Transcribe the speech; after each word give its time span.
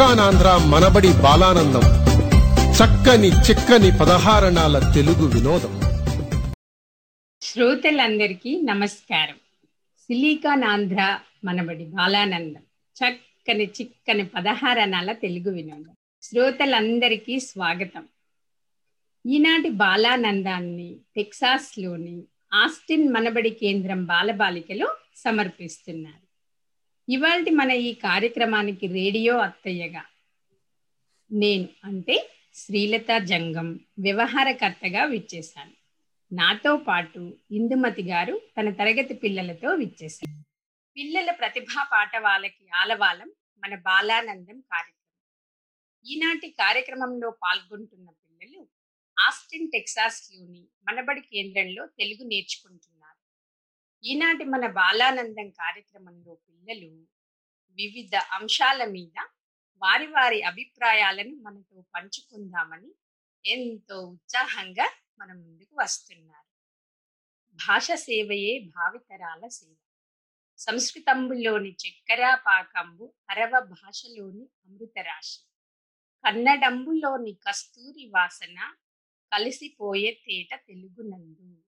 సిలికానాంధ్ర 0.00 0.60
మనబడి 0.66 1.12
బాలానందం. 1.12 1.80
చక్కని 2.74 3.28
చిక్కని 3.28 3.98
పదహారణాల 3.98 4.92
తెలుగు 4.94 5.26
వినోదం. 5.26 5.80
శ్రోతలందరికీ 7.42 8.60
నమస్కారం. 8.60 9.34
సిలికాన్ 9.98 10.64
ఆంధ్ర 10.64 11.18
మనబడి 11.44 11.84
బాలానందం. 11.84 12.60
చక్కని 12.98 13.64
చిక్కని 13.64 14.26
పదహారణాల 14.26 15.12
తెలుగు 15.12 15.54
వినోదం. 15.54 15.96
శ్రోతలందరికీ 16.22 17.40
స్వాగతం. 17.40 18.04
ఈనాటి 19.26 19.68
బాలానందాన్ని 19.68 20.96
టెక్సాస్లోని 21.16 22.22
ఆస్టిన్ 22.54 23.12
మనబడి 23.12 23.50
కేంద్రం 23.50 24.04
బాలబాలికలు 24.04 24.88
సమర్పిస్తున్నారు. 25.16 26.29
ఇవాళ 27.10 27.44
మన 27.52 27.70
ఈ 27.70 27.94
కార్యక్రమానికి 27.94 28.86
రేడియో 28.86 29.38
అత్తయ్యగా 29.38 30.04
నేను 31.32 31.68
అంటే 31.84 32.30
శ్రీలత 32.54 33.18
జంగం 33.18 33.80
వ్యవహారకర్తగా 33.98 35.04
విచ్చేశాను. 35.04 35.70
నాతో 36.32 36.76
పాటు 36.76 37.38
ఇందుమతి 37.50 38.02
గారు 38.02 38.40
తన 38.58 38.70
తరగతి 38.70 39.14
పిల్లలతో 39.14 39.68
విచ్చేశారు. 39.68 40.44
పిల్లల 40.96 41.30
ప్రతిభా 41.30 41.88
పాఠవాలకి 41.92 42.68
ఆలవాలం 42.74 43.32
మన 43.58 43.74
బాలానందం 43.74 44.60
కార్యక్రమం. 44.60 46.06
ఈనాటి 46.06 46.48
కార్యక్రమంలో 46.48 47.30
పాల్గొంటున్న 47.30 48.08
పిల్లలు 48.10 48.68
ఆస్టిన్ 49.20 49.70
టెక్సాస్లోని 49.72 50.64
మనబడి 50.88 51.20
కేంద్రంలో 51.20 51.86
తెలుగు 51.86 52.28
నేర్చుకుంటున్నారు. 52.28 52.99
ఈనాటి 54.04 54.44
మన 54.44 54.66
బాలానందం 54.66 55.50
కార్యక్రమంలో 55.50 56.34
పిల్లలు 56.34 57.06
వివిధ 57.70 58.14
అంశాల 58.16 58.84
మీద 58.84 59.28
వారి 59.82 60.06
వారి 60.06 60.42
అభిప్రాయాలను 60.42 61.34
మనతో 61.36 61.84
పంచుకుందామని 61.94 62.94
ఎంతో 63.46 64.00
ఉత్సాహంగా 64.00 64.90
మన 65.18 65.32
ముందుకు 65.32 65.76
వస్తున్నారు. 65.82 66.48
భాష 67.54 67.92
సేవయే 67.92 68.58
భావితరాల 68.58 69.48
సేవ. 69.48 69.76
సంస్కృతంబులోని 70.58 71.70
చక్కెర 71.70 72.34
పాకంబు 72.34 73.14
అరవ 73.30 73.60
భాషలోని 73.60 74.48
అమృతరాశి 74.66 75.38
కన్నడంబులోని 76.24 77.32
కస్తూరి 77.34 78.06
వాసన 78.06 78.58
కలిసిపోయే 79.32 80.10
తేట 80.26 80.60
తెలుగునందు 80.68 81.59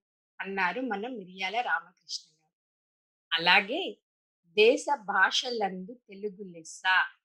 అన్నారు 0.43 0.81
మన 0.81 1.07
మిరియాల 1.07 1.61
రామకృష్ణ 1.61 2.37
గారు. 2.37 2.55
అలాగే 3.33 3.99
దేశ 4.47 4.87
భాషలందు 4.95 5.93
తెలుగు 6.09 6.53
లెస్స 6.53 6.83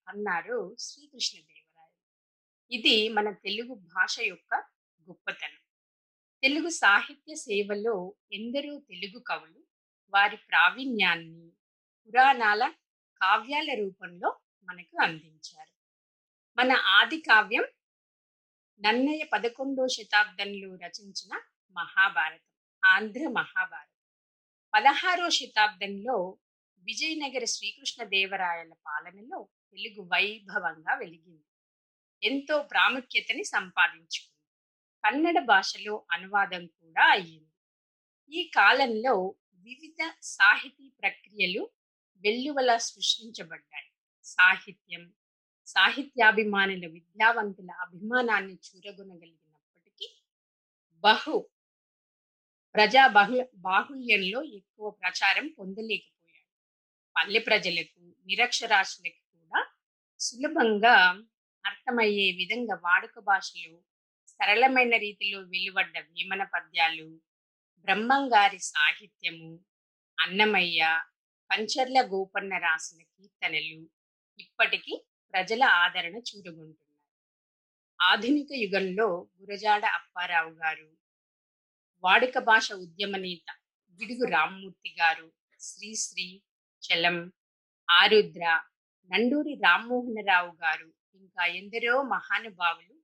అన్నారు 0.07 0.75
శ్రీకృష్ణదేవరాయలు. 0.79 1.93
ఇది 2.71 3.09
మన 3.09 3.31
తెలుగు 3.31 3.73
భాష 3.73 4.19
యొక్క 4.19 4.55
గొప్పతనం. 5.01 5.59
తెలుగు 6.43 6.69
సాహిత్య 6.69 7.35
సేవలో 7.35 8.15
ఎందరో 8.31 8.79
తెలుగు 8.79 9.19
కవులు 9.19 9.63
వారి 10.09 10.37
ప్రావీణ్యాన్ని 10.37 11.51
పురాణాల 12.07 12.73
కావ్యాల 13.21 13.67
రూపంలో 13.79 14.39
మనకు 14.63 15.01
అందించారు. 15.01 15.73
మన 16.57 16.71
ఆది 16.71 17.21
కావ్యం 17.21 17.63
నన్నయ్య 18.81 19.23
పదకొండో 19.23 19.87
శతాబ్దంలో 19.87 20.75
రచించిన 20.75 21.41
మహాభారతం. 21.71 22.56
ఆంధ్ర 22.87 23.27
మహాభారతం. 23.27 23.93
పదహారో 24.75 25.29
శతాబ్దంలో 25.29 26.37
విజయనగర 26.79 27.45
శ్రీకృష్ణ 27.45 28.03
దేవరాయల 28.03 28.73
పాలనలో 28.87 29.49
తెలుగు 29.71 30.05
వైభవంగా 30.05 30.93
వెలిగింది. 30.93 31.45
ఎంతో 32.23 32.63
ప్రాముఖ్యతని 32.63 33.43
సంపాదించుకుంది. 33.43 34.33
కన్నడ 35.05 35.45
భాషలో 35.45 36.05
అనువాదం 36.11 36.67
కూడా 36.67 37.11
అయ్యింది. 37.11 37.53
ఈ 38.31 38.51
కాలంలో 38.55 39.35
వివిధ 39.55 40.11
సాహితీ 40.21 40.93
ప్రక్రియలు 41.01 41.69
వెల్లువల 42.17 42.77
సృష్టించబడ్డాయి. 42.77 43.91
సాహిత్యం 44.23 45.13
సాహిత్యాభిమానుల 45.67 46.87
విద్యావంతుల 46.87 47.71
అభిమానాన్ని 47.71 48.53
చూరగొనగలిగినప్పటికీ 48.53 50.07
బహు 50.99 51.49
ప్రజా 52.77 53.03
బాహు 53.07 53.37
బాహుల్యంలో 53.59 54.39
ఎక్కువ 54.57 54.87
ప్రచారం 54.99 55.45
పొందలేకపోయాడు 55.57 56.45
పల్లె 57.15 57.39
ప్రజలకు 57.39 57.99
నిరక్షరాశులకు 58.27 59.21
కూడా 59.33 59.61
సులభంగా 60.19 60.95
అర్థమయ్యే 61.65 62.27
విధంగా 62.39 62.75
వాడుక 62.83 63.19
భాషలో 63.19 63.73
సరళమైన 64.33 64.93
రీతిలో 64.97 65.39
వెలువడ్డ 65.53 65.97
వేమన 66.07 66.43
పద్యాలు 66.53 67.07
బ్రహ్మంగారి 67.87 68.59
సాహిత్యము 68.69 69.49
అన్నమయ్య 70.17 70.81
పంచర్ల 71.49 71.99
గోపన్న 72.11 72.53
రాసిన 72.57 72.99
కీర్తనలు 73.11 73.79
ఇప్పటికీ 74.39 74.93
ప్రజల 75.33 75.63
ఆదరణ 75.81 76.15
చూరగొంటున్నాయి. 76.29 76.75
ఆధునిక 77.99 78.51
యుగంలో 78.63 79.07
గురజాడ 79.39 79.83
అప్పారావు 79.97 80.51
గారు 80.61 80.87
వాడుక 82.03 82.37
భాష 82.39 82.67
ఉద్యమ 82.77 83.17
నేత 83.17 83.47
గిడుగు 83.99 84.25
రామ్మూర్తి 84.29 84.91
గారు 84.99 85.27
శ్రీశ్రీ 85.59 86.27
చలం 86.83 87.17
ఆరుద్ర 87.89 88.43
నండూరి 89.11 89.53
రామ్మోహనరావు 89.55 90.51
గారు 90.63 90.87
ఇంకా 91.21 91.43
ఎందరో 91.55 92.01
మహానుభావులు 92.07 92.95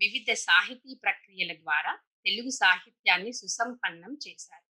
వివిధ 0.00 0.32
సాహితీ 0.40 0.92
ప్రక్రియల 1.02 1.52
ద్వారా 1.52 1.92
తెలుగు 2.26 2.50
సాహిత్యాన్ని 2.54 3.32
సుసంపన్నం 3.32 4.12
చేశారు. 4.24 4.66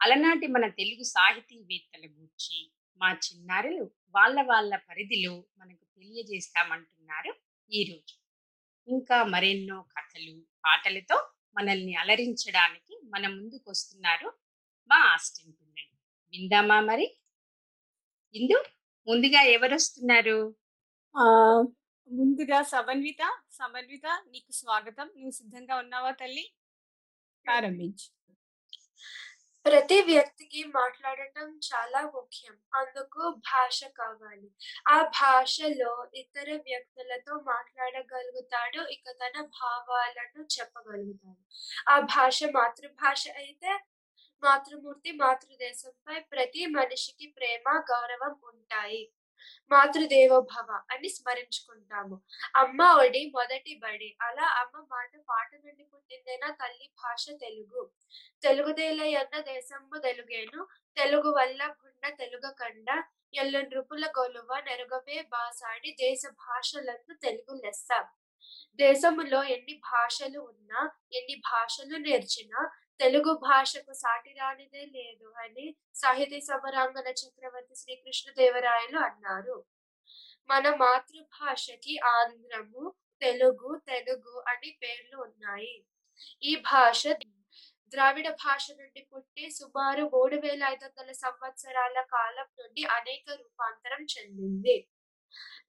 అలనాటి 0.00 0.46
మన 0.46 0.66
తెలుగు 0.78 1.04
సాహితీవేత్తల 1.06 2.04
గూర్చి 2.06 2.58
మా 3.00 3.08
చిన్నారులు 3.24 3.84
వాళ్ళ 4.14 4.42
వాళ్ళ 4.42 4.76
పరిధిలో 4.88 5.34
మనకు 5.58 5.84
తెలియజేస్తామంటున్నారు 5.96 7.32
ఈరోజు 7.70 8.14
ఇంకా 8.88 9.18
మరెన్నో 9.24 9.78
కథలు 9.94 10.34
పాటలతో 10.64 11.16
మనల్ని 11.56 11.94
అలరించడానికి 11.94 12.85
మన 13.06 13.26
ముందుకు 13.26 13.70
వస్తున్నారు 13.70 14.28
మా 14.90 15.12
ఆస్టిన్ 15.12 15.52
పిల్లలు. 15.52 15.92
విందామా 16.32 16.80
మరి? 16.80 17.06
ఇందు 18.34 18.58
ముందుగా 19.08 19.42
ఎవరు 19.42 19.74
వస్తున్నారు 19.74 20.38
ఆ 21.14 21.24
ముందుగా 22.10 22.62
సమన్విత 22.62 23.22
సమన్విత 23.50 24.06
నీకు 24.30 24.52
స్వాగతం. 24.52 25.06
నువ్వు 25.06 25.30
సిద్ధంగా 25.30 25.76
ఉన్నావా 25.76 26.10
తల్లి? 26.10 26.44
ప్రారంభించు. 27.46 28.08
ప్రతి 29.66 29.96
వ్యక్తికి 30.00 30.60
మాట్లాడటం 30.64 31.46
చాలా 31.68 32.00
ముఖ్యం. 32.14 32.54
అందుకు 32.74 33.22
భాష 33.48 33.80
కావాలి. 33.84 34.48
ఆ 34.88 34.98
భాషలో 35.20 35.92
ఇతర 36.14 36.48
వ్యక్తులతో 36.66 37.34
మాట్లాడగలుగుతాడు 37.46 38.80
ఇక 38.86 39.06
తన 39.22 39.36
భావాలను 39.58 40.42
చెప్పగలుగుతాడు. 40.56 41.42
ఆ 41.88 41.96
భాష 42.14 42.38
మాతృభాష 42.56 43.24
అయితే 43.36 43.72
మాతృమూర్తి 44.42 45.12
మాతృదేశంపై 45.12 46.16
ప్రతి 46.32 46.66
మనిషికి 46.66 47.26
ప్రేమ 47.36 47.66
గౌరవం 47.92 48.34
ఉంటాయి. 48.52 49.02
మాతృదేవో 49.70 50.40
భవ 50.52 50.70
అని 50.90 51.08
స్మరించుకుంటాము. 51.08 52.16
అమ్మ 52.56 52.82
ఒడి 53.02 53.32
మొదటి 53.34 53.74
బడి. 53.84 54.16
అలా 54.22 54.46
అమ్మ 54.60 54.84
మాట 54.94 55.12
పాట 55.30 55.50
నుండి 55.66 55.84
పుట్టిందేనా? 55.84 56.48
తల్లి 56.60 56.86
భాష 57.04 57.26
తెలుగు. 57.44 57.82
తెలుగుదేలయన్న 58.42 59.40
దేశము 59.40 59.98
తెలుగేను. 59.98 60.60
తెలుగు 60.96 61.30
వల్ల 61.30 61.62
గుండ 61.80 62.04
తెలుగు 62.18 62.50
కండ. 62.60 62.88
ఎల్లు 63.34 63.58
నృపుల 63.60 64.04
గొలువ 64.18 64.50
నెరుగవే 64.68 65.22
బాసాడి 65.32 65.90
దేశ 66.00 66.22
భాషలందు 66.44 67.14
తెలుగు 67.22 67.54
లెస్స. 67.64 67.88
దేశములో 68.76 69.42
ఎన్ని 69.44 69.74
భాషలు 69.92 70.40
ఉన్నా 70.40 70.80
ఎన్ని 71.12 71.36
భాషలు 71.50 71.96
నేర్చినా 71.96 72.60
తెలుగు 73.00 73.32
భాషకు 73.42 73.92
సాటి 73.92 74.32
రానిదే 74.32 74.86
లేదు 74.86 75.32
అని 75.38 75.76
సాహితీ 75.94 76.40
సమరాంగన 76.40 77.08
చక్రవర్తి 77.10 77.74
శ్రీకృష్ణదేవరాయలు 77.74 78.98
అన్నారు. 78.98 79.56
మన 80.50 80.74
మాతృభాషకి 80.74 81.98
ఆంధ్రము 81.98 82.94
తెలుగు 83.22 83.80
తెలుగు 83.88 84.44
అని 84.48 84.78
పేర్లు 84.82 85.16
ఉన్నాయి. 85.22 85.74
ఈ 86.42 86.56
భాష 86.56 87.06
ద్రావిడ 87.92 88.28
భాష 88.30 88.70
నుండి 88.70 89.08
పుట్టి 89.12 89.50
సుమారు 89.50 90.04
మూడు 90.14 90.36
వేల 90.36 90.62
ఐదు 90.64 90.84
వందల 90.84 91.12
సంవత్సరాల 91.12 92.02
కాలం 92.02 92.48
నుండి 92.60 92.84
అనేక 92.84 93.30
రూపాంతరం 93.30 94.02
చెందింది. 94.04 94.76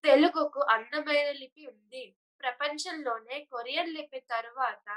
తెలుగుకు 0.04 0.62
అందమైన 0.70 1.32
లిపి 1.32 1.68
ఉంది. 1.68 2.04
ప్రపంచంలోనే 2.42 3.48
కొరియన్ 3.52 3.94
లిపి 3.94 4.20
తరువాత 4.20 4.88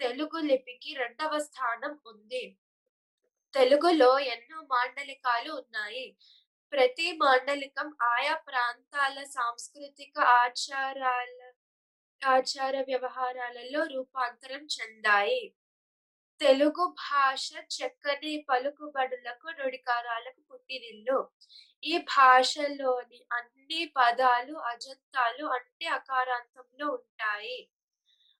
తెలుగు 0.00 0.38
లిపికి 0.40 0.94
రెండవ 0.94 1.38
స్థానం 1.38 2.00
ఉంది. 2.06 2.44
తెలుగులో 3.54 4.18
ఎన్నో 4.18 4.60
మాండలికాలు 4.62 5.52
ఉన్నాయి. 5.52 6.06
ప్రతి 6.72 7.12
మాండలికం 7.12 7.88
ఆయా 8.02 8.34
ప్రాంతాల 8.48 9.24
సాంస్కృతిక 9.24 10.18
ఆచారాల 10.40 11.38
ఆచార 12.22 12.80
వ్యవహారాలలో 12.80 13.86
రూపాంతరం 13.94 14.66
చెందాయి. 14.76 15.42
తెలుగు 16.40 16.94
భాష 17.02 17.46
చక్కని 17.76 18.46
పలుకుబడులకు 18.48 19.48
నుడికారాలకు 19.58 20.40
పుట్టినిల్లు. 20.50 21.18
ఈ 21.82 21.98
భాషలోని 22.08 23.20
అన్ని 23.32 23.92
పదాలు 23.96 24.54
అజంతాలు 24.70 25.44
అంటే 25.48 25.86
అకారాంతంలో 25.88 26.86
ఉంటాయి. 26.90 27.58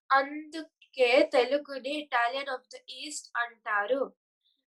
అందుకే 0.09 1.09
తెలుగుని 1.33 1.93
ఇటాలియన్ 2.03 2.49
ఆఫ్ 2.49 2.67
ద 2.73 2.77
ఈస్ట్ 2.99 3.29
అంటారు. 3.37 4.01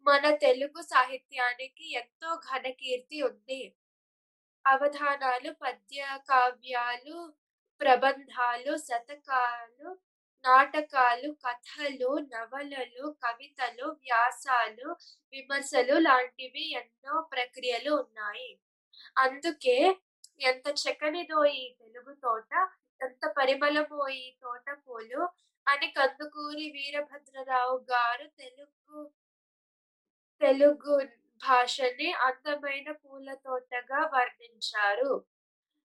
మన 0.05 0.35
తెలుగు 0.35 0.81
సాహిత్యానికి 0.83 1.85
ఎంతో 1.93 2.29
ఘనకీర్తి 2.47 3.21
ఉంది. 3.21 3.61
అవధానాలు 4.65 5.51
పద్య 5.61 5.99
కావ్యాలు 6.29 7.17
ప్రబంధాలు 7.81 8.77
శతకాలు 8.77 9.89
నాటకాలు 10.47 11.29
కథలు 11.45 12.11
నవలలు 12.33 13.05
కవితలు 13.23 13.87
వ్యాసాలు 14.03 14.87
విమర్శలు 15.33 15.95
లాంటివి 16.07 16.65
ఎన్నో 16.81 17.15
ప్రక్రియలు 17.33 17.91
ఉన్నాయి. 18.03 18.49
అందుకే 19.23 19.77
ఎంత 20.49 20.67
చక్కనిదో 20.83 21.39
ఈ 21.59 21.63
తెలుగు 21.81 22.13
తోట 22.23 22.51
ఎంత 23.01 23.23
పరిమళమో 23.37 24.01
ఈ 24.21 24.25
తోట 24.43 24.67
పూలు 24.85 25.21
అని 25.67 25.87
కందుకూరి 25.97 26.65
వీరభద్రరావు 26.75 27.77
గారు 27.91 28.25
తెలుగు 28.41 28.99
తెలుగు 30.41 30.95
భాషని 31.41 32.09
అందమైన 32.27 32.89
పూల 33.01 33.27
తోటగా 33.45 33.99
వర్ణించారు. 34.13 35.11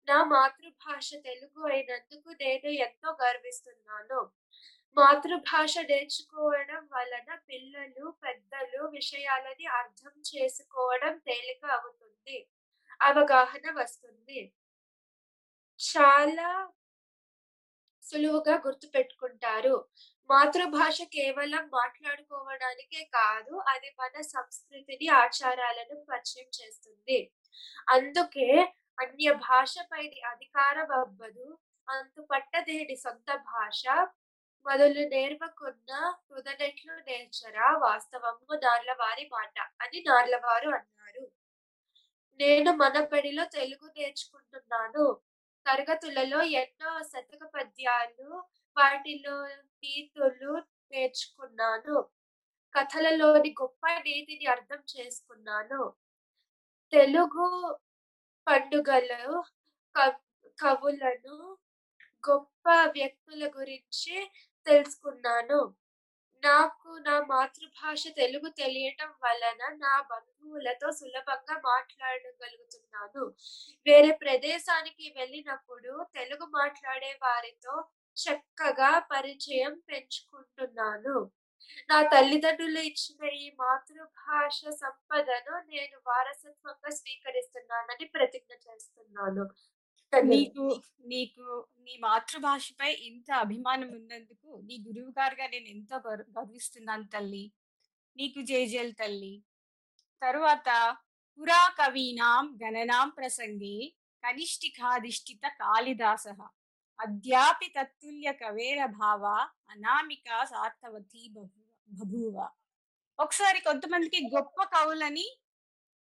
నా 0.10 0.18
మాతృభాష 0.34 1.10
తెలుగు 1.25 1.62
అయినందుకు 1.72 2.30
నేను 2.42 2.70
ఎంతో 2.86 3.10
గర్విస్తున్నాను. 3.22 4.20
మాతృభాష 4.98 5.74
నేర్చుకోవడం 5.89 6.82
వలన 6.94 7.30
పిల్లలు 7.50 8.06
పెద్దలు 8.24 8.82
విషయాలని 8.98 9.66
అర్థం 9.80 10.16
చేసుకోవడం 10.32 11.13
తేలిక 11.28 11.63
అవుతుంది. 11.78 12.38
అవగాహన 13.01 13.66
వస్తుంది. 13.82 14.39
చాలా 15.80 16.50
సులువుగా 18.04 18.56
గుర్తు 18.66 18.88
పెట్టుకుంటారు 18.88 19.75
మాతృభాష 20.30 20.98
కేవలం 21.16 21.63
మాట్లాడుకోవడానికే 21.74 23.01
కాదు 23.18 23.54
అది 23.74 23.89
మన 24.00 24.16
సంస్కృతిని 24.34 25.08
ఆచారాలను 25.24 25.96
పరిచయం 26.12 26.50
చేస్తుంది. 26.60 27.20
అందుకే 27.89 28.48
అన్య 29.01 29.34
భాషపైని 29.34 30.22
అధికారమవ్వదు. 30.22 31.58
అంతు 31.89 32.22
పట్టదేని 32.32 32.96
సొంత 32.96 33.36
భాష. 33.36 33.84
మొదలు 34.65 35.00
నేర్వకున్న 35.10 36.13
తుదనెట్లు 36.29 36.94
నేర్చరా 36.94 37.77
వాస్తవము 37.77 38.56
నార్లవారి 38.56 39.29
మాట 39.34 39.60
అని 39.82 40.03
నార్లవారు 40.08 40.70
అన్నారు. 40.70 41.32
నేను 42.39 42.72
మన 42.72 43.06
బడిలో 43.06 43.46
తెలుగు 43.46 43.91
నేర్చుకుంటున్నాను. 43.98 45.22
తరగతులలో 45.68 46.41
ఎన్నో 46.41 47.03
శతక 47.03 47.46
పద్యాలు 47.56 48.44
వాటిలో 48.77 49.48
నీతులు 49.84 50.63
నేర్చుకున్నాను. 50.91 52.10
కథలలోని 52.79 53.56
గొప్ప 53.62 53.88
నీతిని 53.88 54.46
అర్థం 54.46 54.84
చేసుకున్నాను. 55.00 55.94
తెలుగు 56.91 57.79
పండుగలు 58.50 59.24
కవులను 60.58 61.36
గొప్ప 62.24 62.65
వ్యక్తుల 62.96 63.44
గురించి 63.58 64.15
తెలుసుకున్నాను. 64.65 65.60
నాకు 66.44 66.89
నా 67.08 67.15
మాతృభాష 67.25 68.03
తెలుగు 68.18 68.50
తెలియటం 68.60 69.12
వలన 69.24 69.62
నా 69.77 69.96
బంధువులతో 70.12 70.89
సులభంగా 70.91 71.56
మాట్లాడగలుగుతున్నాను. 71.65 73.24
వేరే 73.88 74.12
ప్రదేశానికి 74.24 75.08
వెళ్ళినప్పుడు 75.18 75.94
తెలుగు 76.15 76.48
మాట్లాడే 76.60 77.12
వారితో 77.24 77.75
చక్కగా 78.18 78.91
పరిచయం 79.12 79.75
పెంచుకుంటున్నాను. 79.89 81.18
నా 81.89 81.97
తల్లిదండ్రులు 82.03 82.79
ఇచ్చిన 82.79 83.29
ఈ 83.35 83.51
మాతృభాష 83.59 84.59
సంపదను 84.75 85.55
నేను 85.71 85.97
వారసత్వంగా 86.07 86.89
స్వీకరిస్తున్నానని 86.89 88.05
ప్రతిజ్ఞ 88.05 88.53
చేస్తున్నాను. 88.67 89.45
నీకు 90.13 90.65
నీకు 91.05 91.45
నీ 91.79 91.97
మాతృభాషపై 91.99 92.91
ఇంత 93.09 93.31
అభిమానం 93.33 93.89
ఉన్నందుకు 93.91 94.61
నీ 94.65 94.75
గురువు 94.88 95.11
గారుగా 95.11 95.47
నేను 95.47 95.67
ఎంతో 95.67 95.97
గర్విస్తున్నాను 96.38 97.07
తల్లి. 97.07 97.45
నీకు 98.17 98.41
జేజేల్ 98.41 98.93
తల్లి. 98.93 99.33
తరువాత 100.21 100.69
పురా 101.39 101.61
కవీనాం 101.79 102.45
గణనాం 102.63 103.09
ప్రసంగే 103.09 103.77
కనిష్ఠికాధిష్ఠిత 104.23 105.45
కాళిదాస 105.61 106.25
అద్యాపి 106.99 107.67
తత్తుల్య 107.77 108.31
కవేర 108.33 108.85
భావ. 108.85 109.23
అనామిక 109.69 110.27
సార్థవతి 110.43 111.21
బభూవ 111.89 112.36
ఒకసారి 113.19 113.60
కొంతమందికి 113.67 114.19
గొప్ప 114.34 114.58
కవులని 114.74 115.27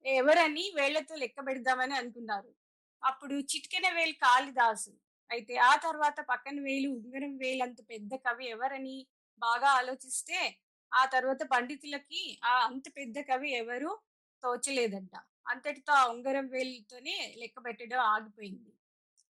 ఎవరని 0.06 0.66
వేళ్ళతో 0.78 1.16
లెక్క 1.22 1.40
పెడదామని 1.48 1.96
అనుకున్నారు. 2.00 2.52
అప్పుడు 3.04 3.36
చిటికెన 3.52 3.88
వేలు 3.96 4.16
కాళిదాసు. 4.24 4.92
అయితే 5.30 5.54
ఆ 5.64 5.74
తర్వాత 5.86 6.20
పక్కన 6.30 6.58
వేలు 6.62 6.90
ఉంగరం 6.98 7.34
వేలు 7.38 7.64
అంత 7.64 7.80
పెద్ద 7.92 8.14
కవి 8.26 8.46
ఎవరని 8.50 8.98
బాగా 9.42 9.70
ఆలోచిస్తే 9.80 10.40
ఆ 10.92 11.04
తర్వాత 11.14 11.42
పండితులకి 11.52 12.22
ఆ 12.46 12.56
అంత 12.68 12.86
పెద్ద 12.98 13.18
కవి 13.30 13.50
ఎవరు 13.58 13.92
తోచలేదంట. 14.44 15.14
అంతటితో 15.48 15.94
ఆ 15.94 16.06
ఉంగరం 16.14 16.46
వేలుతోనే 16.50 17.16
లెక్క 17.42 17.58
పెట్టడం 17.68 18.02
ఆగిపోయింది. 18.14 18.72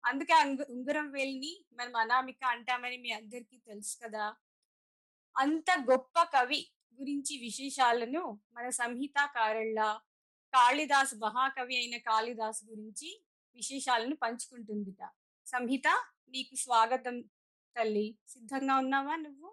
అందుకే 0.03 0.35
ఉంగరం 0.75 1.07
వేలిని 1.11 1.51
మనం 1.77 1.95
అనామిక 2.03 2.41
అంటామని 2.53 2.97
మీ 2.99 3.11
అందరికీ 3.13 3.57
తెలుసు 3.67 3.95
కదా! 4.03 4.25
అంత 5.37 5.65
గొప్ప 5.91 6.23
కవి 6.23 6.71
గురించి 6.99 7.37
విశేషాలను 7.37 8.41
మన 8.53 8.69
సంహితాకారుల 8.69 9.99
కాళిదాస్ 10.53 11.15
మహాకవి 11.15 11.75
అయిన 11.77 11.97
కాళిదాస్ 11.97 12.63
గురించి 12.65 13.09
విశేషాలను 13.55 14.15
పంచుకుంటుందిట. 14.15 15.01
సంహిత 15.45 15.87
నీకు 16.29 16.55
స్వాగతం 16.55 17.21
తల్లి. 17.75 18.17
సిద్ధంగా 18.27 18.75
ఉన్నావా 18.75 19.15
నువ్వు? 19.15 19.49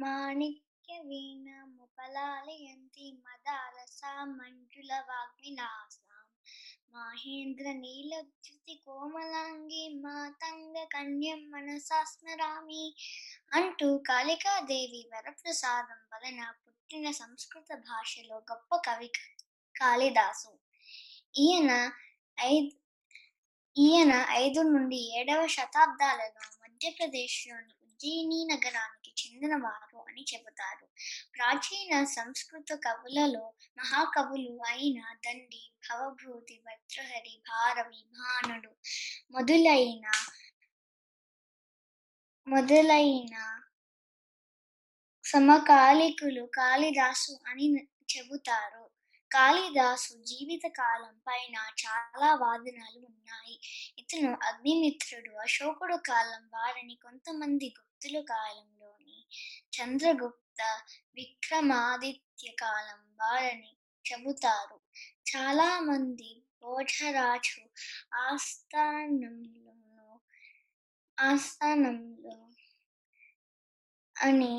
మాణిక్య 0.00 0.98
వీణ 0.98 1.64
ముపలాలయంతి 1.64 3.12
మదాలసా 3.12 4.24
మంజుల 4.24 4.92
వాగ్విలాసాం 5.08 6.03
మహేంద్ర 6.94 7.72
నీలద్యుతి 7.72 8.74
కోమలాంగి 8.84 9.88
మాతంగ 9.94 10.84
కన్యం 10.84 11.50
మనసాస్మరామి 11.50 12.84
అంటూ 13.52 13.98
కాళికాదేవి 13.98 15.10
వరప్రసాదం 15.12 16.00
వలన 16.12 16.40
పుట్టిన 16.62 17.10
సంస్కృత 17.10 17.74
భాషలో 17.74 18.36
గొప్ప 18.52 18.76
కవి 18.76 19.08
కాళిదాసు. 19.74 20.52
ఈయన 21.34 21.70
ఐదు 22.38 22.74
ఈయన 23.76 24.12
ఐదు 24.30 24.60
నుండి 24.62 25.00
ఏడవ 25.18 25.46
శతాబ్దాలలో 25.46 26.44
మధ్యప్రదేశ్లోని 26.62 27.74
ఉజ్జయిని 27.82 28.40
నగరానికి 28.44 29.10
చెందినవారు 29.20 29.98
అని 29.98 30.24
చెబుతారు. 30.34 30.86
ప్రాచీన 31.36 32.04
సంస్కృత 32.04 32.72
కవులలో 32.86 33.52
మహాకవులు 33.78 34.54
అయిన 34.62 35.00
దండి 35.26 35.62
భవభూతి 35.90 36.62
భద్రహరి 36.66 37.42
భారవి 37.48 38.02
భానుడు 38.14 38.72
మొదలైన 39.30 40.06
మొదలైన 42.46 43.34
సమకాలికులు 45.24 46.44
కాళిదాసు 46.54 47.32
అని 47.46 47.66
చెబుతారు. 48.16 48.90
కాళిదాసు 49.30 50.14
జీవిత 50.22 50.62
కాలం 50.68 51.14
పైన 51.28 51.56
చాలా 51.82 52.34
వాదనలు 52.34 52.98
ఉన్నాయి. 53.06 53.56
ఇతను 53.98 54.30
అగ్నిమిత్రుడు 54.42 55.32
అశోకుడు 55.36 55.96
కాలం 55.96 56.50
వారిని 56.54 56.96
కొంతమంది 56.96 57.74
గుప్తుల 57.78 58.20
కాలంలోని 58.20 59.18
చంద్రగుప్త 59.76 60.60
విక్రమాదిత్య 61.14 62.52
కాలం 62.52 63.00
వారిని 63.22 63.72
చెబుతారు. 64.04 64.83
చాలా 65.26 65.80
మంది 65.80 66.30
భోజరాజు 66.62 67.62
ఆస్థానంలో 68.14 70.06
ఆస్థానంలో 71.18 72.36
అని 74.16 74.54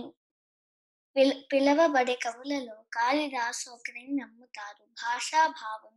పిల 1.16 1.32
పిలవబడే 1.54 2.16
కవులలో 2.16 2.78
కాళిదాసు 2.94 3.68
ఒకరిని 3.70 4.14
నమ్ముతారు. 4.16 4.84
భాషాభావం 5.02 5.96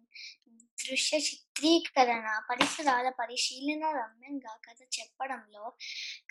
దృశ్య 0.79 1.17
చిత్రీకరణ 1.19 2.27
పరిసరాల 2.51 3.09
పరిశీలన 3.11 3.85
రమ్యంగా 4.01 4.55
కథ 4.67 4.81
చెప్పడంలో 4.99 5.65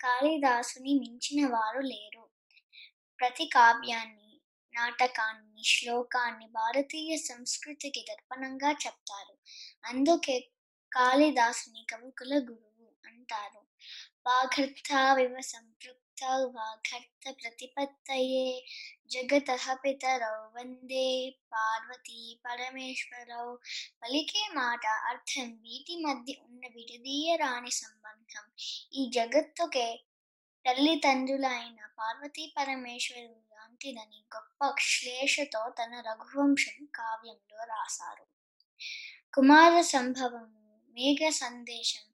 కాళిదాసుని 0.00 0.94
మించిన 0.94 1.40
వారు 1.46 1.82
లేరు. 1.92 2.24
ప్రతి 3.18 3.46
కావ్యాన్ని 3.54 4.27
నాటకాన్ని 4.78 5.64
శ్లోకాన్ని 5.64 6.46
భారతీయ 6.46 7.16
సంస్కృతికి 7.16 8.02
దర్పణంగా 8.10 8.70
చెప్తారు. 8.86 9.34
అందుకే 9.84 10.36
కాళిదాసుని 10.92 11.82
కవికుల 11.90 12.32
గురువు 12.50 12.86
అంటారు. 13.06 13.62
వాఘర్తావివ 14.26 15.34
సంపృక్త 15.40 16.22
వాఘర్త 16.56 17.24
ప్రతిపత్తయే 17.42 18.48
జగత 19.06 19.50
పితరౌ 19.84 20.34
వందే 20.56 21.08
పార్వతీ 21.52 22.18
పరమేశ్వరౌ. 22.46 23.46
పలికే 24.02 24.42
మాట 24.54 24.84
అర్థం 25.10 25.48
వీటి 25.62 25.96
మధ్య 26.06 26.34
ఉన్న 26.48 26.62
విడదీయరాని 26.76 27.72
సంబంధం. 27.72 28.46
ఈ 28.92 29.10
జగత్తుకే 29.14 29.88
తల్లిదండ్రులైన 30.64 31.80
పార్వతీ 31.98 32.44
పరమేశ్వరుడు 32.56 33.47
లాంటిదని 33.80 34.20
గొప్ప 34.34 34.68
శ్లేషతో 34.84 35.60
తన 35.70 35.92
రఘువంశం 36.06 36.78
కావ్యంలో 36.94 37.58
రాశారు 37.66 38.24
కుమార 39.34 39.74
సంభవము 39.88 40.64
మేఘ 40.96 41.20
సందేశం 41.36 42.06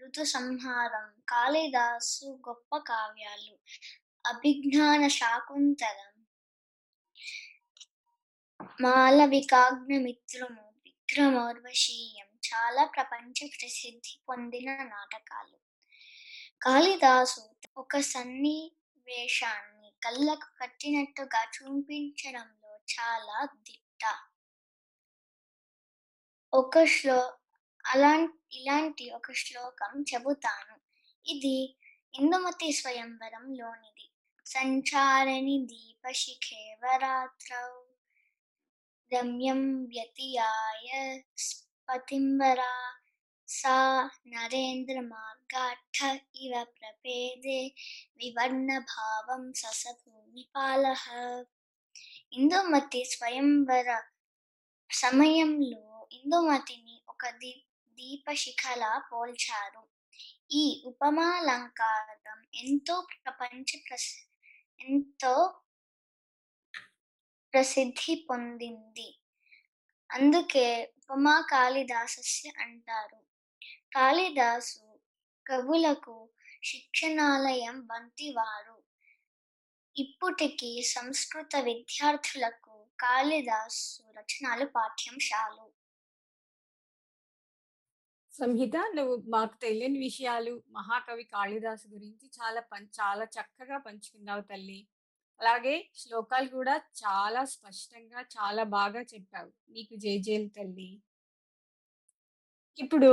ఋతు 0.00 0.24
సంహారం 0.28 1.06
కాళిదాసు 1.30 2.28
గొప్ప 2.46 2.70
కావ్యాలు 2.86 3.54
అభిజ్ఞాన 4.24 5.02
శాకుంతలం 5.14 6.12
మాలవికాగ్నమిత్రము 8.80 10.64
విక్రమోర్వశీయం 10.86 12.30
చాలా 12.48 12.84
ప్రపంచ 12.94 13.46
ప్రసిద్ధి 13.52 14.16
పొందిన 14.28 14.70
నాటకాలు 14.88 15.58
కాళిదాసు 16.62 17.44
ఒక 17.76 18.00
సన్నివేశాన్ని 18.08 19.71
కళ్ళకు 20.02 20.60
కట్టినట్టుగా 20.60 21.44
చూపించడంలో 21.44 22.80
చాలా 22.94 23.44
దిట్ట. 23.44 24.04
ఒక 26.52 26.84
శ్లో 26.84 27.32
అలా 27.86 28.28
ఇలాంటి 28.52 29.10
ఒక 29.10 29.32
శ్లోకం 29.32 30.04
చెబుతాను. 30.14 30.80
ఇది 31.26 31.78
ఇందుమతి 32.14 32.72
స్వయంవరంలోనిది. 32.72 34.12
సంచారణి 34.46 35.66
దీపశిఖేవరాత్రౌ 35.66 37.82
రమ్యం 39.12 39.84
వ్యతియాయ 39.84 41.18
స్పతింబరా 41.38 43.01
సా 43.52 43.76
నరేంద్ర 44.32 44.96
మార్గాఠ 45.08 45.96
ఇవ 46.44 46.52
ప్రపేదే 46.76 47.58
వివర్ణ 48.20 48.70
భావం 48.92 49.42
ససభూమిపాలః 49.60 51.04
ఇందుమతి 52.32 53.02
స్వయంవర 53.12 53.88
సమయంలో 54.90 55.84
ఇందుమతిని 56.10 56.96
ఒక 57.08 57.24
దీ 57.40 57.52
దీపశిఖలా 57.98 58.92
పోల్చారు 59.08 59.82
ఈ 60.54 60.64
ఉపమాలంకారం 60.90 62.40
ఎంతో 62.62 62.96
ప్రపంచ 63.14 63.70
ప్రసి 63.86 64.20
ఎంతో 64.80 65.34
ప్రసిద్ధి 67.54 68.14
పొందింది. 68.28 69.08
అందుకే 70.10 70.66
ఉపమా 71.00 71.36
కాళిదాసస్య 71.50 72.50
అంటారు. 72.64 73.18
కాళిదాసు 73.92 74.84
కవులకు 75.46 76.16
శిక్షణాలయం 76.64 77.88
వంటివారు. 77.90 78.76
ఇప్పటికీ 79.96 80.82
సంస్కృత 80.82 81.56
విద్యార్థులకు 81.56 82.86
కాళిదాసు 83.00 84.02
రచనలు 84.18 84.66
పాఠ్యాంశాలు. 84.66 85.66
సంహిత 88.32 88.76
నువ్వు 88.94 89.22
మాకు 89.28 89.56
తెలియని 89.56 89.98
విషయాలు 89.98 90.62
మహాకవి 90.70 91.24
కాళిదాసు 91.24 91.88
గురించి 91.88 92.26
చాలా 92.38 92.60
పం 92.60 92.84
చాలా 93.00 93.24
చక్కగా 93.24 93.78
పంచుకున్నావు 93.78 94.40
తల్లి. 94.40 94.80
అలాగే 95.40 95.74
శ్లోకాలు 95.94 96.48
కూడా 96.48 96.76
చాలా 97.02 97.44
స్పష్టంగా 97.44 98.22
చాలా 98.36 98.64
బాగా 98.76 99.02
చెప్పావు. 99.14 99.52
నీకు 99.70 99.94
జేజేలు 99.96 100.48
తల్లి. 100.48 100.90
ఇప్పుడు 102.78 103.10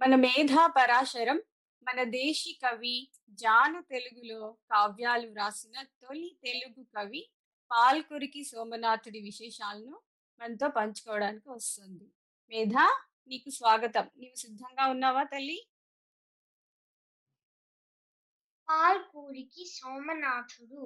మన 0.00 0.14
మేధా 0.14 0.66
పరాశరం 0.66 1.38
మన 1.86 2.02
దేశీ 2.02 2.52
కవి 2.62 2.94
జాన 3.30 3.80
తెలుగులో 3.80 4.38
కావ్యాలు 4.70 5.26
వ్రాసిన 5.30 5.82
తొలి 6.02 6.38
తెలుగు 6.44 6.82
కవి 6.96 7.22
పాల్కురికి 7.70 8.44
సోమనాథుడి 8.44 9.20
విశేషాలను 9.20 9.96
మనతో 10.40 10.68
పంచుకోవడానికి 10.68 11.48
వస్తుంది. 11.50 12.06
మేధా 12.52 12.86
నీకు 13.28 13.50
స్వాగతం. 13.50 14.06
నీవు 14.16 14.34
సిద్ధంగా 14.34 14.86
ఉన్నావా 14.86 15.22
తల్లి? 15.22 15.58
పాల్కూరికి 18.68 19.64
సోమనాథుడు 19.68 20.82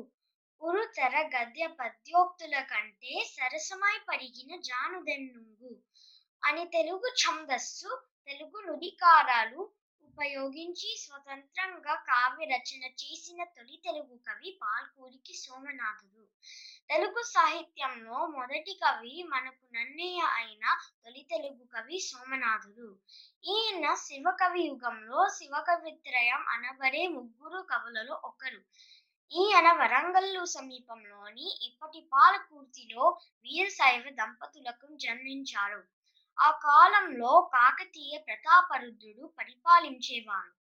ఉరుతర 0.62 1.14
గద్య 1.34 1.66
పద్యోక్తుల 1.80 2.60
కంటే 2.62 3.14
సరసమై 3.32 3.96
పరిగిన 4.08 4.60
జానుదెన్నుంగు 4.60 5.72
అని 6.42 6.64
తెలుగు 6.66 7.08
ఛందస్సు 7.22 7.90
తెలుగు 8.28 8.58
నుడికారాలు 8.60 9.60
ఉపయోగించి 10.04 10.90
స్వతంత్రంగా 10.96 11.94
కావ్య 11.94 12.44
రచన 12.44 12.82
చేసిన 13.02 13.44
తొలి 13.44 13.76
తెలుగు 13.84 14.16
కవి 14.26 14.58
పాల్కూరికి 14.62 15.34
సోమనాథుడు. 15.34 16.22
తెలుగు 16.88 17.22
సాహిత్యంలో 17.22 18.26
మొదటి 18.26 18.74
కవి 18.82 19.22
మనకు 19.22 19.64
నన్నయ్య 19.74 20.20
అయిన 20.38 20.64
తొలి 21.04 21.22
తెలుగు 21.30 21.64
కవి 21.74 21.98
సోమనాథుడు. 21.98 22.88
ఈయన 23.44 23.94
శివకవి 23.94 24.62
యుగంలో 24.62 25.28
శివకవిత్రయం 25.28 26.44
అనబడే 26.48 27.06
ముగ్గురు 27.06 27.60
కవులలో 27.62 28.20
ఒకరు. 28.24 28.62
ఈయన 29.32 29.68
వరంగల్లు 29.72 30.44
సమీపంలోని 30.44 31.46
ఇప్పటి 31.68 32.00
పాలకూర్తిలో 32.12 33.04
వీరశైవ 33.46 34.04
దంపతులకు 34.20 34.86
జన్మించారు. 34.96 35.82
ఆ 36.38 36.50
కాలంలో 36.50 37.50
కాకతీయ 37.54 38.18
ప్రతాపరుద్రుడు 38.18 39.34
పరిపాలించేవాడు. 39.38 40.52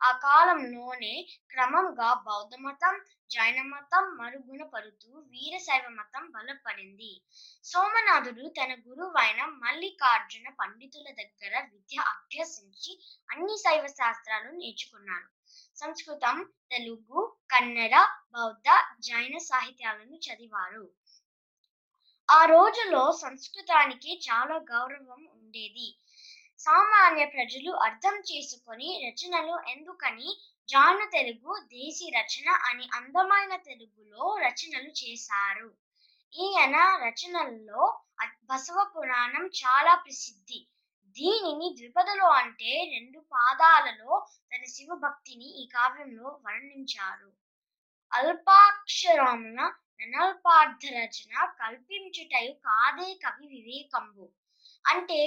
ఆ 0.00 0.12
కాలంలోనే 0.12 1.28
క్రమంగా 1.50 2.14
బౌద్ధ 2.14 2.54
మతం 2.60 3.00
జైన 3.30 3.62
మతం 3.62 4.16
మరుగున 4.16 4.62
పరుతూ 4.64 5.18
వీరశైవ 5.18 5.88
మతం 5.88 6.30
బలపడింది. 6.30 7.22
సోమనాథుడు 7.64 8.48
తన 8.48 8.74
గురువైన 8.88 9.44
మల్లికార్జున 9.44 10.48
పండితుల 10.50 11.06
దగ్గర 11.10 11.60
విద్య 11.72 11.98
అభ్యసించి 11.98 12.92
అన్ని 13.30 13.56
శైవ 13.56 13.86
శాస్త్రాలు 13.86 14.50
నేర్చుకున్నాడు. 14.50 15.28
సంస్కృతం 15.76 16.44
తెలుగు 16.70 17.38
కన్నడ 17.50 17.94
బౌద్ధ 18.32 18.68
జైన 19.00 19.38
సాహిత్యాలను 19.38 20.16
చదివారు. 20.16 20.84
ఆ 22.30 22.44
రోజులో 22.44 23.00
సంస్కృతానికి 23.12 24.10
చాలా 24.26 24.56
గౌరవం 24.70 25.22
ఉండేది. 25.36 25.88
సామాన్య 26.58 27.24
ప్రజలు 27.26 27.70
అర్థం 27.86 28.16
చేసుకొని 28.30 28.88
రచనలు 29.06 29.54
ఎందుకని 29.70 30.28
జాను 30.68 31.06
తెలుగు 31.06 31.52
దేశీ 31.74 32.06
రచన 32.18 32.48
అని 32.68 32.88
అందమైన 32.94 33.56
తెలుగులో 33.56 34.24
రచనలు 34.42 34.90
చేశారు. 35.00 35.68
ఈయన 36.34 36.76
రచనల్లో 37.04 38.00
బసవ 38.44 38.78
పురాణం 38.96 39.44
చాలా 39.62 39.94
ప్రసిద్ధి. 39.94 40.60
దీనిని 41.16 41.68
ద్విపదలో 41.78 42.28
అంటే 42.42 42.72
రెండు 42.94 43.20
పాదాలలో 43.32 44.26
తన 44.50 44.62
శివభక్తిని 44.74 45.48
ఈ 45.62 45.66
కావ్యంలో 45.66 46.28
వర్ణించారు. 46.46 47.30
అల్పాక్షరమున 48.12 49.60
ననల్పార్థ 50.00 50.82
రచన 50.92 51.32
కల్పించుటయు 51.60 52.52
కాదే 52.66 53.14
కవి 53.14 53.46
వివేకంబు. 53.46 54.24
అంటే 54.84 55.20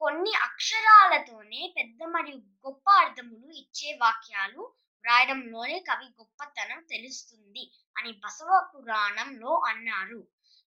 కొన్ని 0.00 0.32
అక్షరాలతోనే 0.42 1.74
పెద్ద 1.76 2.02
మరియు 2.04 2.36
గొప్ప 2.66 2.90
అర్థములు 2.90 3.48
ఇచ్చే 3.52 3.98
వాక్యాలు 4.02 4.62
వ్రాయడంలోనే 5.04 5.78
కవి 5.78 6.08
గొప్పతనం 6.18 6.80
తెలుస్తుంది 6.82 7.64
అని 7.96 8.12
బసవ 8.12 8.70
పురాణంలో 8.70 9.54
అన్నారు 9.68 10.20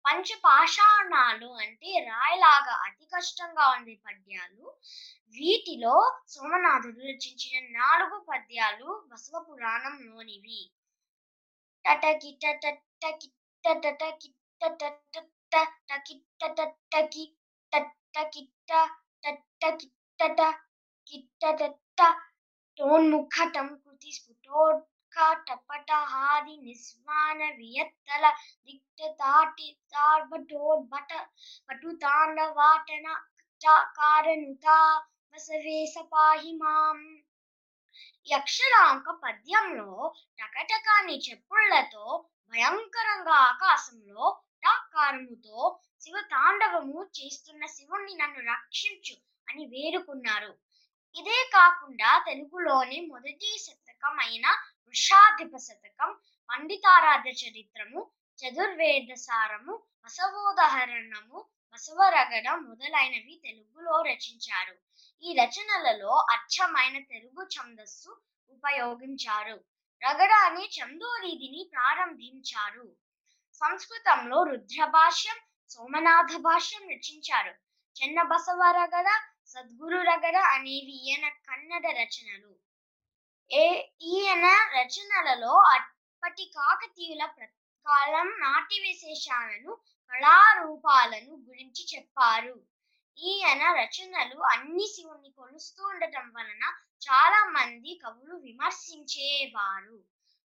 పంచపాషాణాలు 0.05 1.49
అంటే 1.53 1.91
రాయలాగా 2.09 2.73
అతి 2.85 3.05
కష్టంగా 3.05 3.65
ఉండే 3.69 3.95
పద్యాలు. 3.95 4.65
వీటిలో 5.37 5.95
సోమనాథుడు 6.27 6.99
రచించిన 6.99 7.55
నాలుగు 7.79 8.19
పద్యాలు 8.19 9.07
బసవ 9.07 9.39
పురాణంలోనివి 9.39 10.61
టటకి 11.85 12.31
టటకి 12.43 13.27
కిట్టటట 13.67 14.03
కిట్టటట 14.21 14.83
కిట్టటట 16.05 16.69
కిట్టట 17.13 18.19
కిట్ట 18.33 18.71
తట్ట 19.23 19.63
కిట్టట 19.79 20.41
కిట్టటట్ట 21.07 21.99
టోన్ముఖటం 22.79 23.67
కృతి 23.81 24.11
స్ఫుటోత్కటపట 24.11 25.89
హాది 26.11 26.55
నిస్వాన 26.57 27.41
వియత్తల 27.57 28.25
దిక్తతాటి 28.67 29.67
తార్బటోద్భట 29.93 31.11
పటు 31.69 31.91
తాండవాటన 32.01 33.07
కారణుతా 33.97 34.77
వసవేస 35.33 35.97
పాహి 36.11 36.53
మాం 36.53 36.99
యక్షరాంక 38.27 39.09
పద్యంలో 39.23 39.91
టకటకాని 40.39 41.17
చెప్పుళ్ళతో 41.27 42.05
భయంకరంగా 42.53 43.35
ఆకాశంలో 43.49 44.25
టాకారముతో 44.63 45.57
శివ 46.01 46.15
తాండవము 46.21 46.99
చేస్తున్న 47.17 47.65
శివుణ్ణి 47.65 48.13
నన్ను 48.13 48.41
రక్షించు 48.53 49.15
అని 49.47 49.65
వేడుకున్నారు. 49.65 50.51
ఇదే 51.15 51.39
కాకుండా 51.53 52.09
తెలుగులోని 52.27 52.99
మొదటి 53.07 53.49
శతకం 53.57 54.15
అయిన 54.19 54.47
వృషాధిప 54.87 55.53
శతకం 55.57 56.09
పండితారాధ 56.49 57.27
చరిత్రము 57.41 58.01
చతుర్వేద 58.39 59.13
సారము 59.17 59.73
బసవోదహరణము 60.03 61.37
బసవరగడ 61.73 62.47
మొదలైనవి 62.67 63.33
తెలుగులో 63.45 63.95
రచించారు. 64.01 64.75
ఈ 65.23 65.33
రచనలలో 65.39 66.13
అచ్చమైన 66.35 66.97
తెలుగు 67.03 67.41
ఛందస్సు 67.55 68.11
ఉపయోగించారు. 68.51 69.57
రగడ 70.01 70.31
అనే 70.31 70.65
చందోరీదిని 70.65 71.69
ప్రారంభించారు. 71.73 72.95
సంస్కృతంలో 73.53 74.43
రుద్రభాష్యం 74.43 75.37
సోమనాథ 75.69 76.35
భాష్యం 76.35 76.89
రచించారు 76.89 77.53
చెన్నబసవ 77.95 78.61
రగడ 78.71 79.09
సద్గురు 79.45 79.97
రగడ 79.97 80.35
అనేవి 80.35 80.95
ఈయన 81.07 81.29
కన్నడ 81.29 81.85
రచనలు. 81.87 82.51
ఏ 83.51 83.65
ఈయన 84.01 84.45
రచనలలో 84.77 85.53
అప్పటి 85.75 86.51
కాకతీయుల 86.55 87.25
కాలం 87.85 88.27
నాటి 88.39 88.79
విశేషాలను 88.79 89.73
కళారూపాలను 90.11 91.33
గురించి 91.47 91.83
చెప్పారు. 91.95 92.55
ఈయన 93.19 93.73
రచనలు 93.73 94.39
అన్ని 94.39 94.87
శివుణ్ణి 94.87 95.29
కొలుస్తూ 95.31 95.83
ఉండటం 95.83 96.33
వలన 96.37 96.63
చాలా 97.01 97.49
మంది 97.49 97.99
కవులు 98.03 98.35
విమర్శించేవారు. 98.35 100.03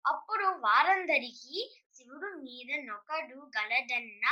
అప్పుడు 0.07 0.45
వారందరికీ 0.45 1.81
శివుడు 1.93 2.27
మీద 2.27 2.85
నొకడు 2.85 3.51
గలడన్న 3.57 4.25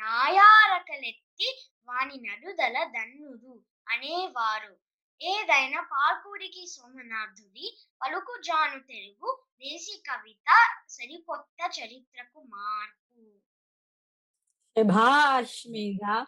నాయారకలెత్తి 0.00 1.70
వాని 1.88 2.16
నడుదల 2.16 2.84
దన్నుదు 2.84 3.62
అనేవారు. 3.88 4.76
ఏదైనా 5.20 5.80
పార్కుడికి 5.80 6.66
సోమనాథుడి 6.66 7.78
పలుకుజాను 8.02 8.78
తెలుగు 8.80 9.42
దేశీ 9.56 10.02
కవిత 10.10 10.48
సరికొత్త 10.88 11.70
చరిత్రకు 11.80 12.40
మార్పు. 12.40 13.22
శభాష్ 14.76 15.66
మీద 15.70 16.26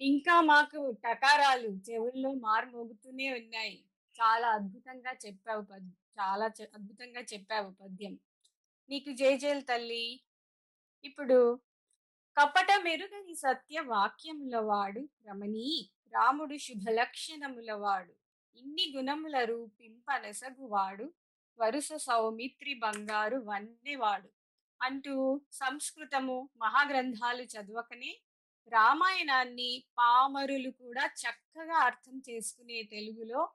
ఇంకా 0.00 0.34
మాకు 0.40 0.80
టకారాలు 1.04 1.68
చెవుల్లో 1.86 2.30
మారుమోగుతూనే 2.40 3.26
ఉన్నాయి. 3.32 3.76
చాలా 4.16 4.48
అద్భుతంగా 4.48 5.12
చెప్పావు 5.26 5.62
పద్యం 5.62 5.94
చాలా 6.18 6.46
అద్భుతంగా 6.74 7.22
చెప్పావు 7.32 7.70
పద్యం. 7.70 8.14
నీకు 8.90 9.10
జయజయలు 9.12 9.60
తల్లి. 9.60 10.04
ఇప్పుడు 11.04 11.38
కపట 12.36 12.70
మెరుగని 12.84 13.34
సత్య 13.34 13.80
వాక్యముల 13.80 14.56
వాడు 14.60 15.02
రమణీ 15.28 15.68
రాముడు 16.12 16.56
శుభలక్షణముల 16.56 17.72
వాడు 17.72 18.12
ఇన్ని 18.56 18.84
గుణముల 18.96 19.36
రూపింపనసగువాడు 19.44 21.06
వరుస 21.58 21.92
సౌమిత్రి 21.98 22.74
బంగారు 22.74 23.38
వన్నెవాడు 23.46 24.28
అంటూ 24.80 25.14
సంస్కృతము 25.52 26.36
మహాగ్రంథాలు 26.62 27.44
చదవకనే 27.44 28.12
రామాయణాన్ని 28.72 29.84
పామరులు 29.98 30.70
కూడా 30.70 31.04
చక్కగా 31.06 31.74
అర్థం 31.74 32.22
చేసుకునే 32.30 32.82
తెలుగులో 32.82 33.50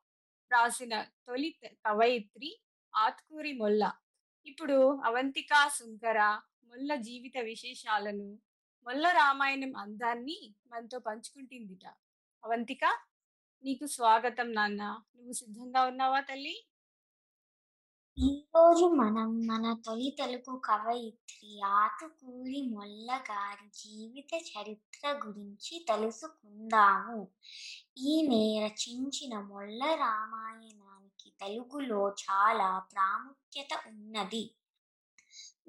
రాసిన 0.51 1.01
తొలి 1.01 1.55
కవయిత్రి 1.85 2.59
ఆత్కూరి 2.95 3.53
మొల్ల. 3.53 3.91
ఇప్పుడు 4.45 5.01
అవంతికా 5.03 5.69
సుంకర 5.69 6.19
మొల్ల 6.63 6.95
జీవిత 6.95 7.37
విశేషాలను 7.37 8.39
మొల్ల 8.85 9.11
రామాయణం 9.11 9.77
అందాన్ని 9.77 10.55
మనతో 10.67 10.99
పంచుకుంటుందిట. 10.99 11.85
అవంతిక 12.43 12.85
నీకు 13.63 13.85
స్వాగతం 13.85 14.53
నాన్న. 14.53 14.83
నువ్వు 15.15 15.31
సిద్ధంగా 15.31 15.81
ఉన్నావా 15.81 16.19
తల్లి? 16.19 16.67
ఈరోజు 18.19 18.85
మనం 18.85 19.47
మన 19.47 19.81
తొలి 19.85 20.15
తెలుగు 20.19 20.59
కవయిత్రి 20.59 21.61
ఆతుకూరి 21.61 22.69
మొల్ల 22.69 23.11
గారి 23.11 23.67
జీవిత 23.67 24.33
చరిత్ర 24.35 25.19
గురించి 25.27 25.85
తెలుసుకుందాము. 25.89 27.27
ఈమె 27.97 28.65
రచించిన 28.65 29.39
మొల్ల 29.39 29.83
రామాయణానికి 29.85 31.33
తెలుగులో 31.41 32.09
చాలా 32.09 32.79
ప్రాముఖ్యత 32.79 33.79
ఉన్నది. 33.87 34.55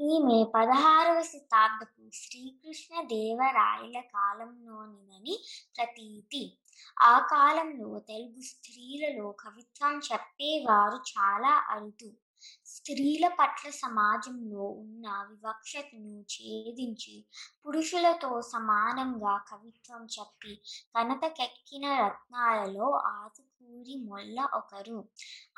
ఈమె 0.01 0.45
పదహారవ 0.55 1.23
శతాబ్దపు 1.23 2.11
శ్రీకృష్ణ 2.15 3.03
దేవరాయల 3.03 4.01
కాలంలోనిదని 4.01 5.45
ప్రతీతి. 5.77 6.59
ఆ 7.03 7.19
కాలంలో 7.19 7.99
తెలుగు 7.99 8.43
స్త్రీలలో 8.43 9.33
కవిత్వం 9.33 9.99
చెప్పేవారు 10.13 10.97
చాలా 10.97 11.67
అరుదు. 11.71 12.24
స్త్రీల 12.67 13.29
పట్ల 13.41 13.71
సమాజంలో 13.71 14.63
ఉన్న 14.63 15.07
వివక్షతను 15.31 16.21
ఛేదించి 16.33 17.25
పురుషులతో 17.67 18.41
సమానంగా 18.43 19.39
కవిత్వం 19.51 20.05
చెప్పి 20.07 20.53
ఘనతకెక్కిన 20.99 21.87
రత్నాలలో 21.99 22.91
ఆతుకూరి 22.91 23.97
మొల్ల 24.09 24.49
ఒకరు. 24.55 24.99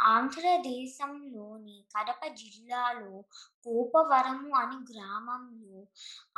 ఆంధ్రదేశంలోని 0.00 1.84
కడప 1.96 2.26
జిల్లాలో 2.34 3.22
కోపవరము 3.66 4.56
అని 4.56 4.78
గ్రామంలో 4.92 5.80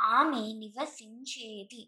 ఆమె 0.01 0.43
నివసించేది. 0.53 1.81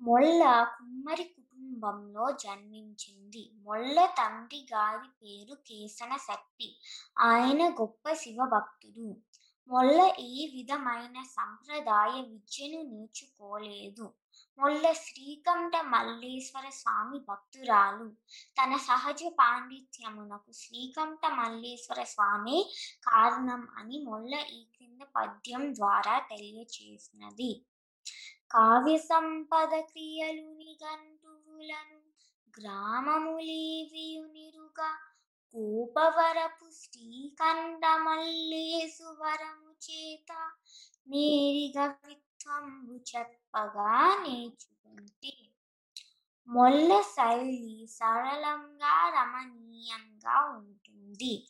మొల్ల 0.00 0.42
కుమ్మరి 0.78 1.24
కుటుంబంలో 1.68 2.26
జన్మించింది. 2.32 3.42
మొల్ల 3.62 4.06
తండ్రి 4.06 4.60
గారి 4.74 5.08
పేరు 5.22 5.54
కేసన 5.54 6.16
శక్తి 6.16 6.68
ఆయన 7.18 7.62
గొప్ప 7.70 8.12
శివభక్తుడు. 8.12 9.08
మొల్ల 9.68 10.00
ఏ 10.20 10.46
విధమైన 10.46 11.16
సంప్రదాయ 11.22 12.14
విద్యను 12.22 12.80
నేర్చుకోలేదు. 12.92 14.06
మొల్ల 14.58 14.92
శ్రీకంఠ 14.92 15.72
మల్లేశ్వర 15.84 16.66
స్వామి 16.70 17.18
భక్తురాలు. 17.28 18.08
తన 18.58 18.76
సహజ 18.76 19.22
పాండిత్యమునకు 19.40 20.52
శ్రీకంఠ 20.52 21.20
మల్లేశ్వర 21.32 22.02
స్వామి 22.04 22.58
కారణం 23.08 23.68
అని 23.76 23.98
మొల్ల 24.08 24.34
ఈ 24.56 24.60
క్రింద 24.74 25.02
పద్యం 25.16 25.74
ద్వారా 25.74 26.18
తెలియచేసినది. 26.30 27.52
కావ్య 28.50 28.98
సంపద 28.98 29.72
క్రియలు 29.90 30.48
గ్రామములను 31.58 32.00
గ్రామములేవియునిరుగా 32.60 34.90
కోపవరపు 35.54 36.70
శ్రీకంఠ 36.70 37.86
మల్లేసు 37.96 39.02
వరము 39.02 39.86
చేత 39.86 40.50
నేరిగా 41.08 41.98
విత్వంబు 42.04 43.00
చెప్పగా 43.10 44.22
నేర్చుకుంటే. 44.22 45.36
మొల్ల 46.48 47.00
శైలి 47.00 47.86
సరళంగా 47.90 49.08
రమణీయంగా 49.08 50.56
ఉంటుంది. 50.56 51.46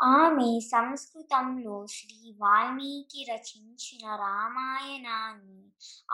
ఆమె 0.00 0.60
సంస్కృతంలో 0.72 1.86
శ్రీ 1.86 2.34
వాల్మీకి 2.38 3.26
రచించిన 3.32 4.14
రామాయణాన్ని 4.16 5.62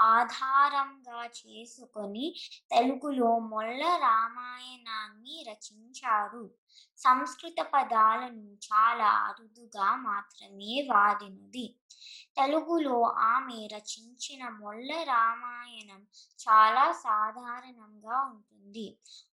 ఆధారంగా 0.07 1.25
చేసుకొని 1.41 2.27
తెలుగులో 2.71 3.39
మొల్ల 3.39 3.83
రామాయణాన్ని 3.97 5.45
రచించారు. 5.49 6.45
సంస్కృత 6.99 7.61
పదాలను 7.75 8.57
చాలా 8.67 9.11
అరుదుగా 9.27 9.97
మాత్రమే 9.97 10.89
వాడినది. 10.91 11.67
తెలుగులో 12.37 13.03
ఆమె 13.27 13.69
రచించిన 13.75 14.49
మొల్ల 14.61 15.03
రామాయణం 15.03 16.03
చాలా 16.39 16.93
సాధారణంగా 16.93 18.23
ఉంటుంది. 18.33 18.87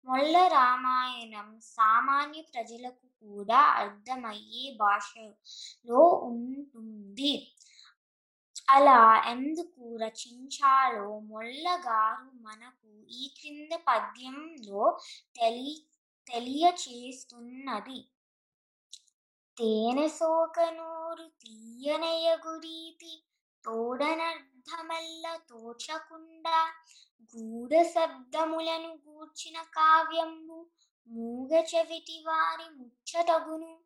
మొల్ల 0.06 0.48
రామాయణం 0.48 1.60
సామాన్య 1.60 2.42
ప్రజలకు 2.42 3.07
కూడా 3.24 3.60
అర్థమయ్యే 3.74 4.64
భాషలో 4.76 6.00
ఉంటుంది. 6.30 7.32
అలా 8.68 9.00
ఎందుకు 9.26 9.82
రచించాలో 9.96 11.06
మొల్లగారు 11.20 12.30
మనకు 12.40 12.88
ఈ 13.10 13.22
క్రింద 13.28 13.72
పద్యంలో 13.86 14.82
తెలి 15.36 15.72
తెలియచేస్తున్నది. 16.26 18.00
తేనె 19.56 20.08
సోకనూరు 20.08 21.26
తీయనయగురీతి 21.42 23.14
తోడనర్థమల్ల 23.64 25.24
తోచకుండా 25.50 26.58
గూఢ 27.34 27.72
శబ్దములను 27.94 28.92
గూర్చిన 29.06 29.62
కావ్యంబు 29.62 30.58
మూగ 31.10 31.50
చెవిటి 31.60 32.24
వారి 32.26 32.64
ముచ్చటగును. 32.74 33.78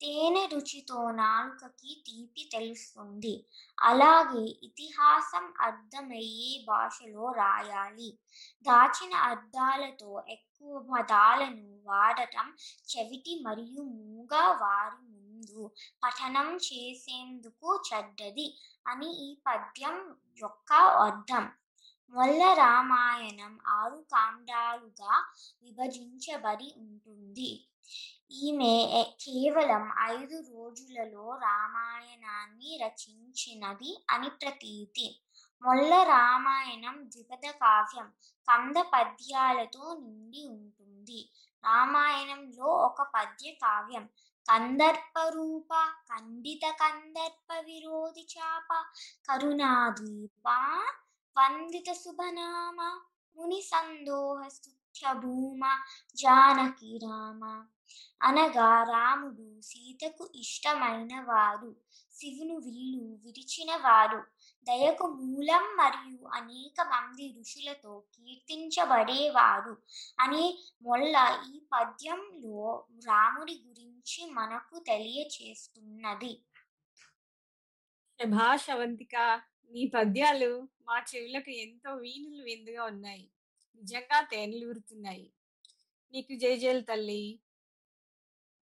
తేనె 0.00 0.46
రుచితో 0.46 1.10
నాలుకకి 1.10 2.04
తీపి 2.06 2.50
తెలుస్తుంది. 2.52 3.46
అలాగే 3.80 4.44
ఇతిహాసం 4.66 5.54
అర్థమయ్యే 5.60 6.64
భాషలో 6.68 7.32
రాయాలి. 7.32 8.18
దాచిన 8.62 9.14
అర్థాలతో 9.14 10.24
ఎక్కువ 10.28 10.86
పదాలను 10.92 11.80
వాడటం 11.84 12.48
చెవిటి 12.90 13.42
మరియు 13.42 13.82
మూగ 13.82 14.34
వారి 14.34 14.98
ముందు 15.06 15.70
పఠనం 16.04 16.56
చేసేందుకు 16.56 17.82
చెడ్డది 17.88 18.58
అని 18.86 19.10
ఈ 19.26 19.38
పద్యం 19.46 20.16
యొక్క 20.42 20.72
అర్థం. 20.72 21.44
మొల్ల 22.14 22.52
రామాయణం 22.52 23.58
ఆరు 23.68 24.04
కాండాలుగా 24.12 25.12
విభజించబడి 25.62 26.74
ఉంటుంది. 26.78 27.68
ఈమె 28.32 28.74
కేవలం 29.24 29.84
ఐదు 30.00 30.36
రోజులలో 30.40 31.38
రామాయణాన్ని 31.42 32.80
రచించినది 32.84 34.04
అని 34.10 34.30
ప్రతీతి. 34.30 35.06
మొల్ల 35.62 36.02
రామాయణం 36.02 36.96
ద్విపద 37.04 37.50
కావ్యం 37.50 38.08
కంద 38.48 38.76
పద్యాలతో 38.76 39.84
నిండి 40.02 40.42
ఉంటుంది. 40.48 41.20
రామాయణంలో 41.64 42.64
ఒక 42.64 43.02
పద్య 43.14 43.50
కావ్యం 43.50 44.08
కందర్ప 44.48 45.18
రూప 45.34 45.68
ఖండిత 46.10 46.70
కందర్ప 46.70 47.52
విరోధి 47.64 48.26
చాప 48.34 48.70
కరుణాద్వీప 49.30 50.48
వందిత 51.36 51.90
శుభనామ 51.92 52.80
ముని 53.36 53.60
సందోహ 53.62 54.48
స్తుత్య 54.48 55.12
భూమ 55.12 55.62
జానకి 56.16 56.98
రామ 56.98 57.42
అనగా 58.20 58.82
రాముడు 58.82 59.60
సీతకు 59.60 60.24
ఇష్టమైన 60.34 61.20
వారు 61.20 61.70
శివును 62.14 62.56
విల్లు 62.56 63.04
విరిచిన 63.24 63.76
వారు 63.76 64.20
దయకు 64.66 65.06
మూలం 65.06 65.64
మరియు 65.76 66.26
అనేక 66.32 66.80
మంది 66.80 67.26
ఋషులతో 67.38 68.00
కీర్తించబడేవారు 68.14 69.74
అనే 70.20 70.44
మొల్ల 70.82 71.16
ఈ 71.48 71.60
పద్యంలో 71.72 72.86
రాముడి 73.06 73.56
గురించి 73.66 74.30
మనకు 74.30 74.78
తెలియచేస్తున్నది. 74.78 76.32
శభాష్ 78.20 78.70
నీ 79.72 79.82
పద్యాలు 79.94 80.50
మా 80.88 81.04
చెవులకు 81.10 81.50
ఎంతో 81.50 81.94
వీణులు 81.94 82.42
విందుగా 82.42 82.84
ఉన్నాయి. 82.84 83.24
నిజంగా 83.74 84.20
తేనెలూరుతున్నాయి 84.22 85.26
నీకు 86.14 86.32
జయజయలు 86.38 86.80
తల్లి. 86.80 87.22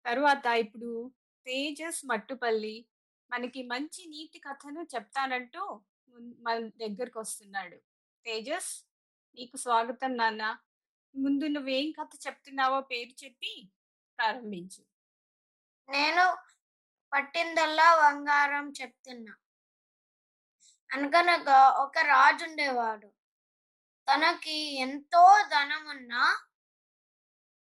తరువాత 0.05 0.47
ఇప్పుడు 0.47 0.91
తేజస్ 1.47 2.01
మట్టుపల్లి 2.07 2.77
మనకి 3.31 3.63
మంచి 3.63 4.03
నీతి 4.07 4.39
కథను 4.39 4.87
చెప్తానంటూ 4.95 5.63
మన 6.41 6.57
దగ్గరకు 6.83 7.21
వస్తున్నాడు 7.21 7.79
తేజస్ 8.25 8.73
నీకు 9.37 9.57
స్వాగతం 9.57 10.17
నాన్న. 10.17 10.43
ముందు 11.15 11.45
నువ్వేం 11.47 11.93
కథ 11.93 12.13
చెప్తున్నావో 12.27 12.81
పేరు 12.81 13.25
చెప్పి 13.25 13.53
ప్రారంభించు. 14.19 14.83
నేను 15.89 16.25
పట్టిందల్లా 17.13 17.89
బంగారం 18.03 18.73
చెప్తున్నా. 18.83 19.35
అనగనగా 20.95 21.69
ఒక 21.69 21.99
రాజు 21.99 22.45
ఉండేవాడు 22.45 23.09
తనకి 24.09 24.57
ఎంతో 24.81 25.43
ధనం 25.49 25.87
ఉన్నా 25.89 26.25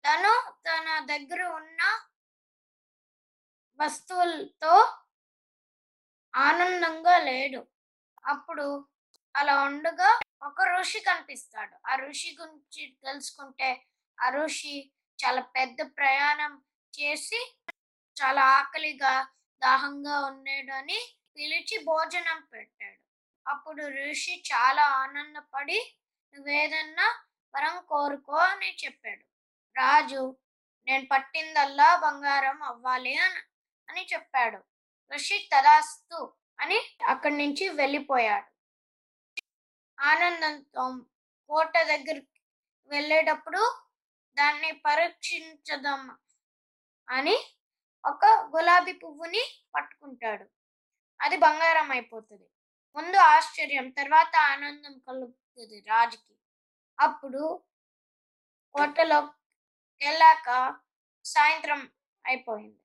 తను 0.06 0.34
తన 0.67 1.00
దగ్గర 1.06 1.43
ఉన్న 1.43 1.82
వస్తువులతో 3.80 4.74
ఆనందంగా 6.36 7.17
లేడు. 7.17 7.67
అప్పుడు 8.26 8.88
అలా 9.36 9.63
ఉండగా 9.63 10.19
ఒక 10.43 10.62
ఋషి 10.80 11.00
కనిపిస్తాడు. 11.00 11.76
ఆ 11.88 11.96
ఋషి 11.96 12.38
గురించి 12.41 12.98
తెలుసుకుంటే 13.06 13.69
ఆ 14.19 14.30
ఋషి 14.30 14.91
చాలా 15.19 15.41
పెద్ద 15.41 15.82
ప్రయాణం 15.98 16.54
చేసి 16.93 17.39
చాలా 18.17 18.41
ఆకలిగా 18.41 19.28
దాహంగా 19.62 20.26
ఉన్నాడని 20.26 21.00
పిలిచి 21.38 21.78
భోజనం 21.84 22.41
పెట్టాడు. 22.54 23.03
అప్పుడు 23.48 23.84
ఋషి 24.10 24.44
చాలా 24.52 24.84
ఆనందపడి 25.04 25.80
నువ్వేదన్నా 26.34 27.08
వరం 27.54 27.86
కోరుకో 27.86 28.36
అని 28.36 28.78
చెప్పాడు. 28.86 29.24
రాజు 29.76 30.22
నేను 30.88 31.06
పట్టిందల్లా 31.12 31.96
బంగారం 31.98 32.64
అవ్వాలి 32.64 33.16
అని 33.18 33.42
అని 33.90 34.08
చెప్పాడు. 34.14 34.60
ఋషి 35.12 35.50
తదాస్తు 35.54 36.20
అని 36.60 36.80
అక్కడి 37.08 37.38
నుంచి 37.38 37.70
వెళ్ళిపోయాడు. 37.70 38.50
ఆనందంతో 40.00 40.84
కోట 41.50 41.74
దగ్గరికి 41.84 42.40
వెళ్ళేటప్పుడు 42.88 43.62
దాన్ని 44.38 44.72
పరీక్షించదాం 44.86 46.02
అని 47.10 47.36
ఒక 48.06 48.26
గులాబీ 48.26 48.94
పువ్వుని 48.94 49.44
పట్టుకుంటాడు. 49.76 50.46
అది 51.22 51.38
బంగారం 51.38 51.92
అయిపోతుంది. 51.92 52.48
ముందు 52.96 53.18
ఆశ్చర్యం 53.18 53.90
తర్వాత 53.90 54.36
ఆనందం 54.36 55.00
కలుగుతుంది 55.00 55.80
రాజుకి. 55.88 56.36
అప్పుడు 57.00 57.64
కోటలో 58.76 59.20
వెళ్ళాక 60.02 60.50
సాయంత్రం 61.26 61.92
అయిపోయింది. 62.26 62.82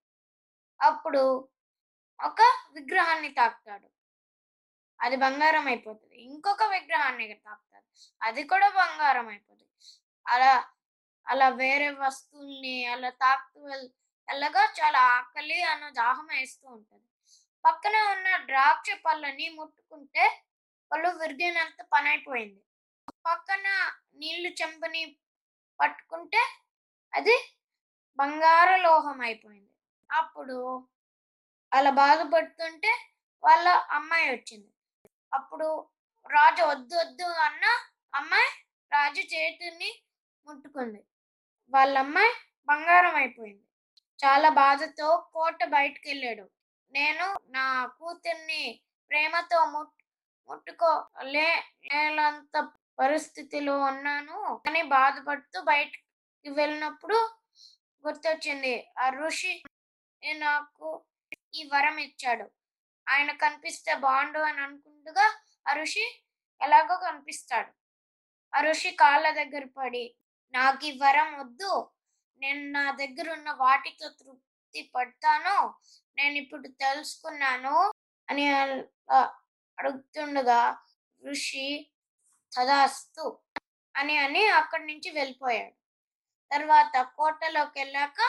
అప్పుడు 0.81 1.51
ఒక 2.21 2.40
విగ్రహాన్ని 2.73 3.29
తాకుతాడు. 3.29 3.88
అది 5.01 5.16
బంగారం 5.16 5.66
అయిపోతుంది. 5.66 6.16
ఇంకొక 6.16 6.62
విగ్రహాన్ని 6.62 7.35
తాకుతాడు. 7.35 7.87
అది 8.23 8.42
కూడా 8.42 8.68
బంగారం 8.68 9.29
అయిపోతుంది. 9.29 9.71
అలా 10.27 10.71
అలా 11.29 11.49
వేరే 11.49 11.90
వస్తువుల్ని 11.90 12.85
అలా 12.85 13.11
తాకుతూ 13.11 13.61
వెళ్ళగా 13.64 14.64
చాలా 14.64 14.99
ఆకలి 14.99 15.62
అన్న 15.62 15.88
దాహం 15.88 16.27
వేస్తూ 16.27 16.68
ఉంటుంది. 16.68 17.09
పక్కన 17.68 17.96
ఉన్న 18.12 18.28
ద్రాక్ష 18.46 18.90
పళ్ళని 19.04 19.48
ముట్టుకుంటే 19.48 20.24
పళ్ళు 20.90 21.09
విరిగినంత 21.09 21.81
పని 21.92 22.09
అయిపోయింది 22.09 22.61
పక్కన 23.24 23.66
నీళ్ళు 24.16 24.48
చెంపని 24.48 25.02
పట్టుకుంటే 25.81 26.42
అది 27.12 27.37
బంగార 28.18 28.76
లోహం 28.76 29.20
అయిపోయింది. 29.20 29.72
అప్పుడు 30.11 30.57
అలా 31.72 31.90
బాధపడుతుంటే 31.90 32.92
వాళ్ళ 33.44 33.68
అమ్మాయి 33.68 34.31
వచ్చింది. 34.33 34.70
అప్పుడు 35.33 35.68
రాజు 36.31 36.62
వద్దు 36.62 36.96
వద్దు 36.96 37.24
అన్న 37.24 37.64
అమ్మాయి 38.14 38.50
రాజు 38.92 39.20
చేతిని 39.20 39.90
ముట్టుకుంది. 40.46 41.00
వాళ్ళ 41.72 41.98
అమ్మాయి 41.98 42.33
బంగారం 42.68 43.14
అయిపోయింది. 43.14 43.64
చాలా 44.18 44.48
బాధతో 44.48 45.16
కోట 45.35 45.64
బయటకు 45.64 46.09
వెళ్ళాడు 46.09 46.46
నేను 46.94 47.27
నా 47.48 47.64
కూతుర్ని 47.98 48.62
ప్రేమతో 49.11 49.59
ముట్ 49.64 49.94
ముట్టుకోలే 50.48 51.48
లేనంత 51.87 52.57
పరిస్థితిలో 52.98 53.74
ఉన్నాను 53.81 54.38
అని 54.68 54.83
బాధపడుతూ 54.83 55.59
బయటికి 55.62 56.51
వెళ్ళినప్పుడు 56.51 57.18
గుర్తొచ్చింది. 58.05 58.74
ఆ 58.98 59.07
ఋషి 59.18 59.53
నాకు 60.38 60.88
ఈ 61.55 61.62
వరం 61.72 61.96
ఇచ్చాడు. 61.98 62.46
ఆయన 63.07 63.31
కనిపిస్తే 63.33 63.92
బాగుండు 64.05 64.40
అని 64.40 64.61
అనుకుంటుగా 64.61 65.27
ఆ 65.66 65.72
ఋషి 65.72 66.05
ఎలాగో 66.61 66.96
కనిపిస్తాడు. 67.07 67.70
ఆ 68.53 68.61
ఋషి 68.61 68.90
కాళ్ళ 69.03 69.27
దగ్గర 69.31 69.64
పడి 69.77 70.05
నాకు 70.55 70.85
ఈ 70.85 70.92
వరం 71.03 71.31
వద్దు. 71.40 71.72
నేను 72.40 72.62
నా 72.70 72.85
దగ్గర 72.92 73.27
ఉన్న 73.33 73.51
వాటితో 73.62 74.09
తృప్తి 74.20 74.47
పడతానో 74.82 75.58
నేను 76.16 76.36
ఇప్పుడు 76.36 76.68
తెలుసుకున్నాను 76.68 77.76
అని 78.28 78.44
అలా 78.48 79.20
అడుగుతుండగా 79.78 80.60
ఋషి 81.22 81.92
తదాస్తు 82.52 83.26
అని 83.94 84.16
అని 84.16 84.42
అక్కడి 84.46 84.84
నుంచి 84.86 85.10
వెళ్ళిపోయాడు. 85.10 85.74
తర్వాత 86.50 86.96
కోటలోకి 87.16 87.78
వెళ్ళాక 87.78 88.20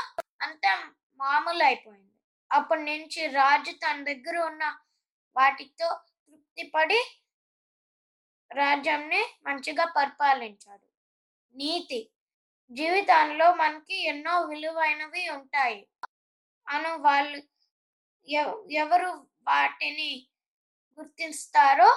అంతా 0.41 0.71
మామూలు 1.19 1.63
అయిపోయింది 1.63 2.17
అప్పటి 2.51 2.83
నుంచి 2.83 3.27
రాజు 3.27 3.71
తన 3.71 4.03
దగ్గర 4.03 4.37
ఉన్న 4.39 4.63
వాటితో 5.35 5.89
తృప్తి 6.27 6.63
రాజ్యాన్ని 6.63 6.71
పడి 6.75 7.01
రాజ్యంని 8.51 9.21
మంచిగా 9.43 9.85
పరిపాలించాడు. 9.97 10.87
నీతి 11.55 11.99
జీవితంలో 12.71 13.53
మనకి 13.53 13.97
ఎన్నో 14.03 14.33
విలువైనవి 14.41 15.29
ఉంటాయి. 15.29 15.79
అను 16.69 16.95
వాళ్ళు 16.97 17.39
ఎవరు 18.81 19.11
వాటిని 19.47 20.11
గుర్తిస్తారో 20.97 21.89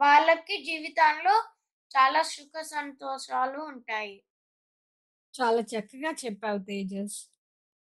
వాళ్ళకి 0.00 0.64
జీవితంలో 0.64 1.34
చాలా 1.90 2.22
సుఖ 2.22 2.62
సంతోషాలు 2.66 3.58
ఉంటాయి. 3.64 4.16
చాలా 5.34 5.60
చక్కగా 5.72 6.10
చెప్పావు 6.24 6.58
తేజస్. 6.58 7.18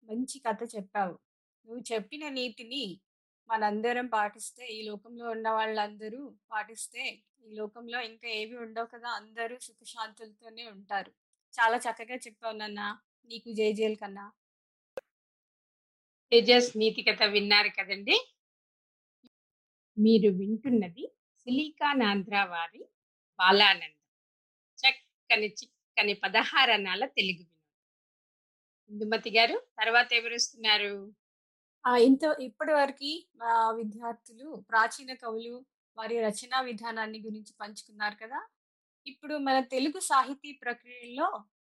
మంచి 0.05 0.39
కథ 0.39 0.59
చెప్పావు. 0.77 1.15
నువ్వు 1.67 1.85
చెప్పిన 1.93 2.29
నీతిని 2.29 2.85
మనందరం 3.49 4.07
పాటిస్తే 4.07 4.67
ఈ 4.69 4.83
లోకంలో 4.83 5.31
ఉన్న 5.31 5.49
వాళ్ళందరూ 5.51 6.21
పాటిస్తే 6.51 7.03
ఈ 7.47 7.55
లోకంలో 7.55 8.01
ఇంకా 8.01 8.29
ఏవి 8.29 8.57
ఉండవు 8.57 8.87
కదా 8.87 9.09
అందరూ 9.11 9.59
సుఖశాంతులతోనే 9.59 10.67
ఉంటారు. 10.67 11.11
చాలా 11.55 11.77
చక్కగా 11.77 12.17
చెప్పావు 12.17 12.57
నాన్న. 12.57 12.81
నీకు 13.31 13.53
జేజేల్ 13.53 13.97
కన్నా. 13.97 14.27
తేజస్ 16.33 16.71
నీతి 16.77 17.03
కథ 17.03 17.23
విన్నారు 17.35 17.71
కదండి? 17.77 18.17
మీరు 19.97 20.29
వింటున్నది 20.39 21.05
సిలికాన్ 21.43 22.03
ఆంధ్ర 22.03 22.37
వారి 22.51 22.83
బాలానందం. 23.39 23.95
చక్కని 24.79 25.49
చిక్కని 25.59 26.15
పదహారణాల 26.25 27.03
తెలుగు 27.17 27.45
ఇందుమతి 28.91 29.31
గారు 29.31 29.57
తర్వాత 29.79 30.11
ఎవరుస్తున్నారు? 30.13 30.93
ఇంత 32.03 32.25
ఇప్పటి 32.41 32.73
వరకు 32.73 33.11
మా 33.41 33.53
విద్యార్థులు 33.71 34.49
ప్రాచీన 34.71 35.13
కవులు 35.15 35.55
వారి 35.99 36.17
రచనా 36.21 36.61
విధానాన్ని 36.61 37.19
గురించి 37.27 37.53
పంచుకున్నారు 37.61 38.17
కదా? 38.23 38.41
ఇప్పుడు 39.07 39.35
మన 39.39 39.59
తెలుగు 39.75 40.01
సాహితీ 40.11 40.51
ప్రక్రియలో 40.63 41.29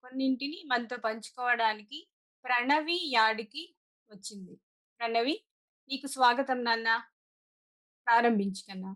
కొన్నింటిని 0.04 0.60
మనతో 0.66 0.98
పంచుకోవడానికి 1.06 2.00
ప్రణవి 2.46 2.98
యాడికి 3.14 3.64
వచ్చింది. 4.12 4.56
ప్రణవి 5.00 5.36
నీకు 5.90 6.08
స్వాగతం 6.08 6.64
నాన్న. 6.64 6.90
ప్రారంభించుకన్నా 8.08 8.92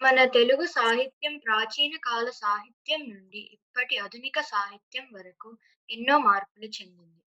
మన 0.00 0.24
తెలుగు 0.24 0.64
సాహిత్యం 0.66 1.38
ప్రాచీన 1.38 1.96
కాల 1.96 2.30
సాహిత్యం 2.30 3.02
నుండి 3.10 3.38
ఇప్పటి 3.38 3.98
ఆధునిక 3.98 4.40
సాహిత్యం 4.40 5.06
వరకు 5.12 5.50
ఎన్నో 5.90 6.18
మార్పులు 6.18 6.64
చెందింది. 6.66 7.20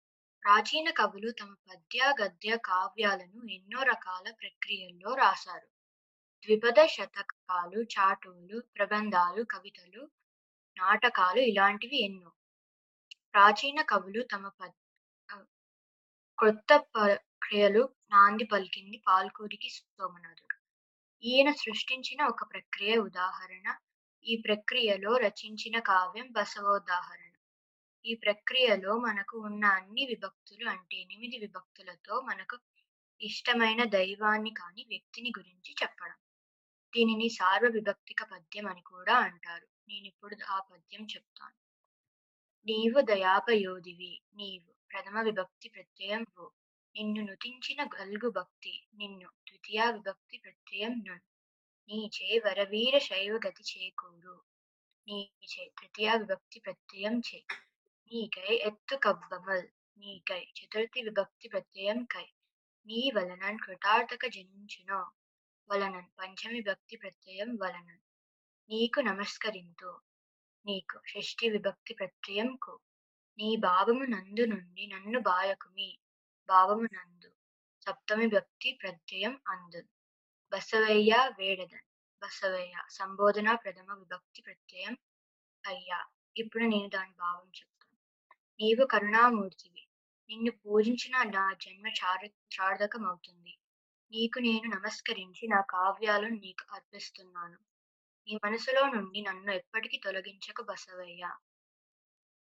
ప్రాచీన 0.43 0.91
కవులు 0.91 1.31
తమ 1.31 1.55
పద్య 1.69 2.15
గద్య 2.23 2.57
కావ్యాలను 2.65 3.51
ఎన్నో 3.51 3.83
రకాల 3.83 4.27
ప్రక్రియల్లో 4.41 5.15
రాశారు. 5.15 5.69
ద్విపద 6.43 6.87
శతకాలు 6.87 7.83
చాటువులు 7.95 8.61
ప్రబంధాలు 8.77 9.43
కవితలు 9.43 10.03
నాటకాలు 10.77 11.41
ఇలాంటివి 11.41 12.05
ఎన్నో. 12.05 12.33
ప్రాచీన 13.33 13.83
కవులు 13.83 14.23
తమ 14.23 14.49
పద్య 14.49 14.84
కొత్త 16.39 16.77
ప్రక్రియలు 16.95 17.83
నాంది 18.11 18.45
పలికింది 18.45 19.03
పాల్కూరికి 19.07 19.69
సోమనాథుడు. 19.69 20.57
ఈయన 21.23 21.53
సృష్టించిన 21.53 22.23
ఒక 22.25 22.43
ప్రక్రియ 22.53 22.97
ఉదాహరణ 22.99 23.67
ఈ 24.25 24.43
ప్రక్రియలో 24.47 25.17
రచించిన 25.17 25.79
కావ్యం 25.79 26.33
బసవోదాహరణ 26.33 27.33
ఈ 28.05 28.15
ప్రక్రియలో 28.15 28.99
మనకు 28.99 29.39
ఉన్న 29.39 29.65
అన్ని 29.65 30.07
విభక్తులు 30.07 30.69
అంటే 30.69 30.97
ఎనిమిది 30.97 31.39
విభక్తులతో 31.39 32.21
మనకు 32.21 32.59
ఇష్టమైన 33.21 33.85
దైవాన్ని 33.85 34.51
కాని 34.51 34.85
వ్యక్తిని 34.89 35.33
గురించి 35.39 35.73
చెప్పడం. 35.83 36.19
దీనిని 36.93 37.29
సార్వ 37.29 37.69
విభక్తిక 37.69 38.23
పద్యం 38.25 38.67
అని 38.67 38.81
కూడా 38.83 39.15
అంటారు. 39.15 39.67
నేను 39.89 40.07
ఇప్పుడు 40.07 40.37
ఆ 40.51 40.61
పద్యం 40.61 41.05
చెప్తాను. 41.05 41.57
నీవు 42.67 43.01
దయాపయోధివి 43.01 44.13
నీవు 44.35 44.74
ప్రథమ 44.95 45.21
విభక్తి 45.21 45.69
ప్రత్యయం 45.69 46.27
ఓ 46.39 46.45
నిన్ను 46.95 47.23
నుతించిన 47.23 47.85
గల్గు 47.95 48.31
భక్తి 48.31 48.73
నిన్ను 48.95 49.29
ద్వితీయ 49.47 49.91
విభక్తి 49.91 50.39
ప్రత్యయం 50.39 50.93
ను 51.07 51.17
నీచే 51.89 52.39
వరవీర 52.39 52.99
శైవ 52.99 53.41
గతి 53.47 53.63
చేకూరు. 53.63 54.37
నీచే 55.07 55.65
తృతీయ 55.79 56.11
విభక్తి 56.15 56.61
ప్రత్యయం 56.61 57.21
చే. 57.21 57.41
నీకై 58.13 58.55
ఎత్తు 58.65 58.97
కబ్బమల్ 58.97 59.67
నీకై 59.99 60.41
చతుర్థి 60.59 61.03
విభక్తి 61.03 61.49
ప్రత్యయం 61.49 62.05
కై. 62.05 62.27
నీ 62.87 63.11
వలనన్ 63.15 63.59
కృతార్థక 63.59 64.27
జనించును. 64.27 65.01
వలనన్ 65.71 66.11
పంచమి 66.19 66.55
విభక్తి 66.55 66.97
ప్రత్యయం 66.97 67.57
వలనన్. 67.63 68.03
నీకు 68.71 69.01
నమస్కరింతు. 69.01 69.93
నీకు 70.67 70.99
షష్ఠి 71.07 71.49
విభక్తి 71.49 71.95
ప్రత్యయం 71.95 72.57
కు. 72.57 72.75
నీ 73.39 73.57
భావము 73.57 74.05
నందు 74.05 74.45
నుండి 74.47 74.87
నన్ను 74.87 75.21
బాయకుమి. 75.21 75.99
భావము 76.49 76.83
నందు. 76.83 77.31
సప్తమి 77.83 78.27
భక్తి 78.27 78.79
ప్రత్యయం 78.83 79.41
అందు. 79.49 79.83
బసవయ్య 80.53 81.31
వేడదన్. 81.39 81.89
బసవయ్య 82.23 82.73
సంబోధన 82.91 83.55
ప్రథమ 83.55 83.93
విభక్తి 83.93 84.43
ప్రత్యయం 84.43 84.97
అయ్యా. 85.67 86.05
ఇప్పుడు 86.37 86.65
నేను 86.65 86.89
దాని 86.89 87.13
భావం 87.21 87.47
చెప్తాను. 87.49 87.99
నీవు 88.61 88.87
కరుణామూర్తివి. 88.87 89.87
నిన్ను 90.31 90.53
పూజించిన 90.53 91.23
నా 91.23 91.53
జన్మ 91.53 91.87
చార 91.87 92.27
చార్థకమవుతుంది 92.55 93.59
నీకు 94.13 94.39
నేను 94.39 94.77
నమస్కరించి 94.77 95.49
నా 95.49 95.61
కావ్యాలను 95.61 96.37
నీకు 96.37 96.75
అర్పిస్తున్నాను. 96.75 97.59
నీ 98.29 98.35
మనసులో 98.45 98.89
నుండి 98.89 99.21
నన్ను 99.23 99.53
ఎప్పటికీ 99.53 99.97
తొలగించక 100.05 100.63
బసవయ్య. 100.63 101.25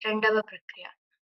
రెండవ 0.02 0.40
ప్రక్రియ. 0.40 0.86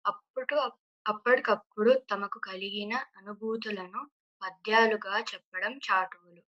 అప్పుడు 0.06 0.58
అప్పటికప్పుడు 1.06 2.00
తమకు 2.12 2.39
కలిగిన 2.39 2.93
అనుభూతులను 3.17 4.02
పద్యాలుగా 4.41 5.19
చెప్పడం 5.19 5.78
చాటువులు. 5.78 6.41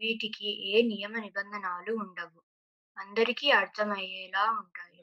వీటికి 0.00 0.48
ఏ 0.70 0.82
నియమ 0.82 1.18
నిబంధనలు 1.18 1.92
ఉండవు. 1.94 2.40
అందరికీ 2.96 3.50
అర్థమయ్యేలా 3.50 4.44
ఉంటాయి. 4.52 5.02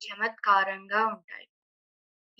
చమత్కారంగా 0.00 1.06
ఉంటాయి. 1.06 1.48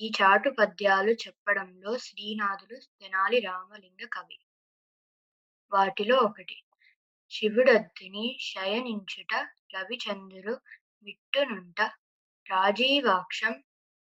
ఈ 0.01 0.12
చాటు 0.22 0.51
పద్యాలు 0.51 1.11
చెప్పడంలో 1.25 1.98
శ్రీనాథులు 1.98 2.77
తెనాలి 3.01 3.40
రామలింగ 3.40 4.07
కవి. 4.12 4.38
వాటిలో 5.72 6.16
ఒకటి. 6.16 6.57
శివుడద్దిని 7.31 8.37
శయనించుట 8.40 9.33
రవిచంద్రుడు 9.75 10.55
విట్టునుంట 11.03 11.81
రాజీవాక్షం 12.50 13.55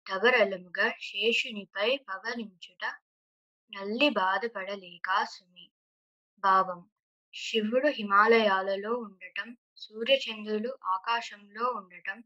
ధవరలముగా 0.08 0.90
శేషునిపై 1.02 1.98
పవలించుట 2.10 2.84
నల్లి 3.74 4.10
బాధపడలేక 4.10 5.24
సుమి. 5.24 5.66
భావం 6.44 6.80
శివుడు 7.34 7.88
హిమాలయాలలో 7.88 8.92
ఉండటం 8.98 9.58
సూర్యచంద్రులు 9.76 10.78
ఆకాశంలో 10.86 11.66
ఉండటం 11.72 12.24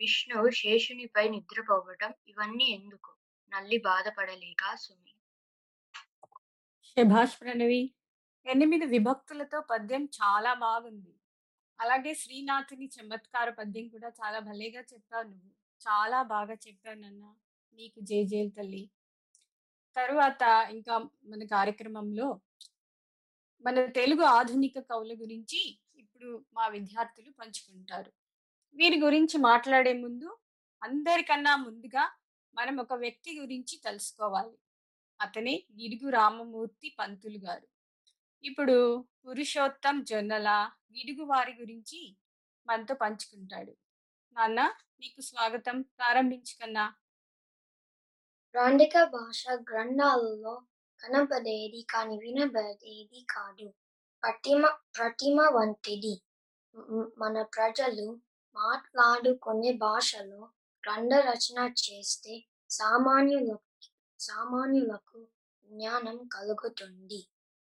విష్ణువు 0.00 0.50
శేషునిపై 0.50 1.28
నిద్రపోవటం 1.28 2.14
ఇవన్నీ 2.28 2.64
ఎందుకు? 2.64 3.10
నల్లి 3.52 3.78
బాధపడలేక 3.78 4.74
సుమి. 4.74 5.12
శభాష్ 6.96 7.40
ప్రణవి 7.40 7.82
ఎనిమిది 8.46 8.86
విభక్తులతో 8.86 9.60
పద్యం 9.60 10.08
చాలా 10.18 10.54
బాగుంది. 10.54 11.12
అలాగే 11.80 12.14
శ్రీనాథుని 12.14 12.86
చమత్కార 12.86 13.50
పద్యం 13.50 13.88
కూడా 13.88 14.08
చాలా 14.08 14.38
భలేగా 14.38 14.80
చెప్పావు 14.80 15.22
నువ్వు. 15.22 15.50
చాలా 15.88 16.22
బాగా 16.22 16.54
చెప్పావు 16.54 16.98
నాన్న. 16.98 17.34
నీకు 17.74 18.00
జేజేల్ 18.00 18.50
తల్లి. 18.58 18.90
తరువాత 19.96 20.42
ఇంకా 20.70 20.98
మన 21.24 21.44
కార్యక్రమంలో 21.44 22.40
మన 23.66 23.86
తెలుగు 23.86 24.22
ఆధునిక 24.22 24.78
కవుల 24.78 25.12
గురించి 25.14 25.78
ఇప్పుడు 25.96 26.44
మా 26.54 26.68
విద్యార్థులు 26.68 27.30
పంచుకుంటారు. 27.30 28.12
వీరి 28.74 29.00
గురించి 29.00 29.38
మాట్లాడే 29.38 29.92
ముందు 29.92 30.38
అందరికన్నా 30.82 31.56
ముందుగా 31.56 32.12
మనం 32.54 32.76
ఒక 32.80 32.92
వ్యక్తి 32.92 33.40
గురించి 33.40 33.80
తెలుసుకోవాలి. 33.84 34.58
అతనే 35.20 35.64
గిడుగు 35.82 36.10
రామమూర్తి 36.10 36.96
పంతులు 36.98 37.38
గారు. 37.38 37.66
ఇప్పుడు 38.44 39.04
పురుషోత్తం 39.26 40.04
జొన్నల 40.04 40.48
గిడుగు 40.92 41.24
వారి 41.26 41.52
గురించి 41.60 42.16
మనతో 42.66 42.94
పంచుకుంటాడు. 42.94 43.72
నాన్న 44.32 44.60
మీకు 45.00 45.20
స్వాగతం. 45.20 45.82
ప్రారంభించుకన్నా 45.82 46.84
గ్రాంధిక 48.54 49.04
భాష 49.04 49.44
గ్రంథాలలో 49.70 50.54
కనపడేది 51.00 51.86
కాని 51.90 52.16
వినబడేది 52.16 53.26
కాదు. 53.30 53.68
ప్రతిమ 54.22 54.66
ప్రతిమ 54.98 55.40
వంటిది. 55.54 56.14
మన 57.18 57.42
ప్రజలు 57.42 58.06
మాట్లాడుకునే 58.56 59.72
భాషలో 59.72 60.42
గ్రంథ 60.84 61.14
రచన 61.14 61.72
చేస్తే 61.84 62.34
సామాన్యులకు 62.70 63.70
సామాన్యులకు 64.20 65.28
జ్ఞానం 65.64 66.28
కలుగుతుంది. 66.32 67.20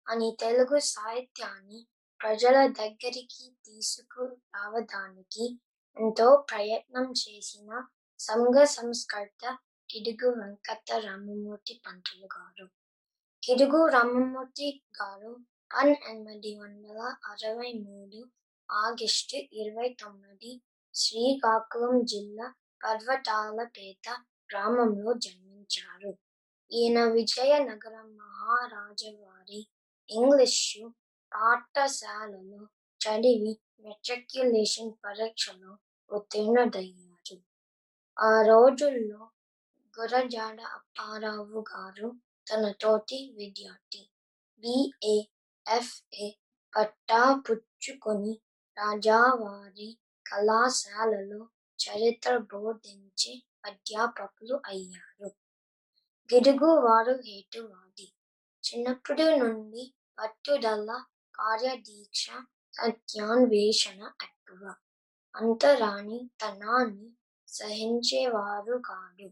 అని 0.08 0.36
తెలుగు 0.40 0.78
సాహిత్యాన్ని 0.78 1.86
ప్రజల 2.20 2.66
దగ్గరికి 2.66 3.56
తీసుకురావడానికి 3.66 5.46
ఎంతో 5.96 6.46
ప్రయత్నం 6.50 7.12
చేసిన 7.12 7.86
సంఘ 8.18 8.64
సంస్కర్త 8.64 9.58
కిడుగు 9.90 10.28
వెంకట 10.30 10.92
రామమూర్తి 10.92 11.82
పంతులు 11.86 12.26
గారు. 12.26 12.66
కిడుగు 13.42 13.86
రామమూర్తి 13.86 14.82
గారు 15.02 15.32
పంతొమ్మిది 15.74 16.58
వందల 16.58 17.00
అరవై 17.24 17.72
మూడు 17.72 18.20
ఆగస్టు 18.70 19.36
ఇరవై 19.52 19.96
తొమ్మిది 20.00 20.62
శ్రీకాకుళం 20.94 22.04
జిల్లా 22.04 22.54
పర్వతాలపేట 22.84 24.08
గ్రామంలో 24.50 25.12
జన్మించారు. 25.12 26.18
ఈయన 26.72 27.04
విజయనగరం 27.04 28.16
మహారాజవారి 28.16 29.60
ఇంగ్లీషు 30.10 30.82
పాఠశాలలో 31.32 32.60
చదివి 33.00 33.52
మెట్రిక్యులేషన్ 33.80 34.92
పరీక్షలో 35.04 35.72
ఉత్తీర్ణుడయ్యారు 36.10 37.36
ఆ 38.16 38.42
రోజుల్లో 38.42 39.22
గురజాడ 39.98 40.60
అప్పారావు 40.60 41.60
గారు 41.60 42.08
తన 42.50 42.72
తోటి 42.72 43.34
విద్యార్థి. 43.36 44.02
బిఏ 44.62 45.16
ఎఫ్ఏ 45.66 46.30
పట్టా 46.76 47.34
పుచ్చుకొని 47.34 48.34
రాజావారి 48.76 49.98
కళాశాలలో 50.26 51.40
చరిత్ర 51.78 52.36
బోధించే 52.36 53.32
అధ్యాపకులు 53.64 54.60
అయ్యారు. 54.66 55.28
గిరుగువారు 56.30 57.14
హేతువాది. 57.26 58.06
చిన్నప్పటి 58.64 59.26
నుండి 59.38 59.84
పట్టుదల 60.18 61.04
కార్యదీక్ష 61.34 62.30
సత్యాన్వేషణ 62.72 64.10
ఎక్కువ 64.22 64.74
అంతరాని 65.36 66.30
తనాన్ని 66.42 67.10
సహించేవారు 67.48 68.82
కాదు. 68.86 69.28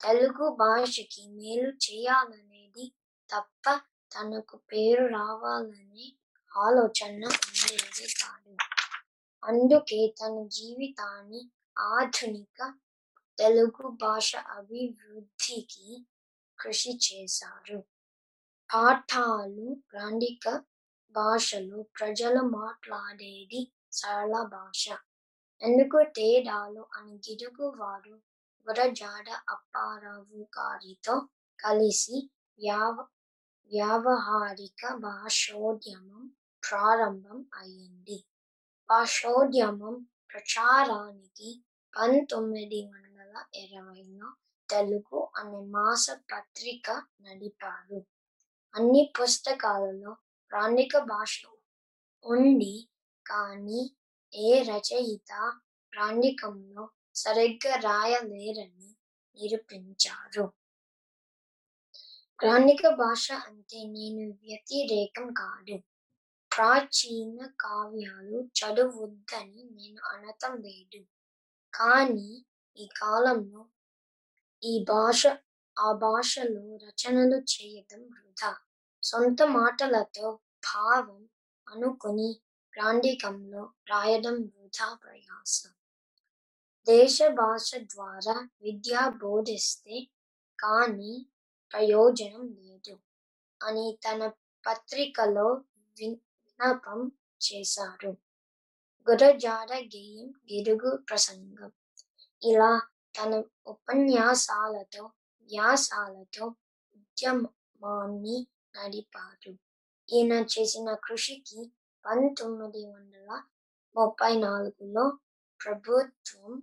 తెలుగు 0.00 0.48
భాషకి 0.54 1.28
మేలు 1.28 1.70
చేయాలనేది 1.70 2.92
తప్ప 3.30 3.80
తనకు 4.12 4.56
పేరు 4.56 5.06
రావాలనే 5.06 6.12
ఆలోచన 6.56 7.24
ఉండేది 7.24 8.12
కాదు. 8.12 8.56
అందుకే 9.44 10.14
తన 10.20 10.46
జీవితాన్ని 10.46 11.50
ఆధునిక 11.78 12.74
తెలుగు 13.38 13.88
భాష 13.88 14.36
అభివృద్ధికి 14.36 16.06
కృషి 16.58 16.98
చేశారు. 17.06 17.95
పాఠాలు 18.70 19.66
గ్రాంధిక 19.92 20.44
భాషలో 21.14 21.82
ప్రజలు 21.82 22.40
మాట్లాడేది 22.56 23.60
సరళ 23.92 24.42
భాష. 24.42 24.84
ఎందుకు 25.62 25.98
తేడాలు 26.16 26.88
అని 26.96 27.14
గిడుగు 27.16 27.66
వారు 27.76 28.14
గురజాడ 28.66 29.28
అప్పారావు 29.48 30.40
గారితో 30.58 31.14
కలిసి 31.58 32.16
వ్యావ 32.58 32.96
వ్యావహారిక 33.72 34.94
భాషోద్యమం 34.96 36.24
ప్రారంభం 36.62 37.38
అయింది 37.54 38.18
భాషోద్యమం 38.90 39.94
ప్రచారానికి 40.30 41.50
పంతొమ్మిది 41.94 42.80
వందల 42.92 43.32
ఇరవైలో 43.54 44.28
తెలుగు 44.68 45.28
అనే 45.36 45.60
మాస 45.70 46.06
పత్రిక 46.32 46.88
నడిపారు. 47.20 47.98
అన్ని 48.76 49.12
పుస్తకాలలో 49.20 50.16
ప్రాణిక 50.52 50.98
భాష 50.98 51.42
ఉంది 52.24 52.74
కానీ 53.26 53.80
ఏ 54.32 54.62
రచయిత 54.62 55.32
ప్రాణికంలో 55.92 56.90
సరిగ్గా 57.14 57.76
రాయలేరని 57.76 58.90
నిరూపించారు. 59.36 60.46
ప్రాణిక 62.40 62.88
భాష 62.88 63.32
అంటే 63.32 63.78
నేను 63.84 64.32
వ్యతిరేకం 64.32 65.32
కాదు. 65.32 65.76
ప్రాచీన 66.50 67.46
కావ్యాలు 67.60 68.48
చదువుద్దని 68.58 69.62
నేను 69.72 70.00
అనటం 70.14 70.56
లేదు. 70.56 71.00
కానీ 71.74 72.44
ఈ 72.78 72.88
కాలంలో 73.02 73.62
ఈ 74.62 74.84
భాష 74.88 75.26
ఆ 75.76 75.92
భాషలో 75.92 76.76
రచనలు 76.76 77.36
చేయటం 77.52 78.00
వృధా. 78.00 78.52
సొంత 79.08 79.42
మాటలతో 79.42 80.26
భావం 80.68 81.22
అనుకుని 81.66 82.28
ప్రాండికంలో 82.74 83.62
రాయడం 83.90 84.36
వృధా 84.44 84.88
ప్రయాసం. 84.94 85.72
దేశ 86.86 87.18
భాష 87.34 87.70
ద్వారా 87.84 88.36
విద్య 88.62 88.94
బోధిస్తే 89.22 89.96
కానీ 90.58 91.14
ప్రయోజనం 91.72 92.44
లేదు 92.58 92.94
అని 93.60 93.86
తన 94.04 94.20
పత్రికలో 94.64 95.48
విన్నపం 95.96 97.00
చేశారు. 97.44 98.12
గురజాడ 99.06 99.70
గేయం 99.94 100.28
గిరుగు 100.52 100.90
ప్రసంగం. 100.96 101.70
ఇలా 102.42 102.72
తన 103.14 103.32
ఉపన్యాసాలతో 103.66 105.04
వ్యాసాలతో 105.50 106.44
ఉద్యమాన్ని 106.96 108.36
నడిపారు 108.76 109.52
ఈయన 110.12 110.32
చేసిన 110.32 110.94
కృషికి 110.94 111.72
పంతొమ్మిది 112.06 112.86
వందల 112.86 113.42
ముప్పై 113.96 114.36
నాలుగులో 114.36 115.18
ప్రభుత్వం 115.64 116.60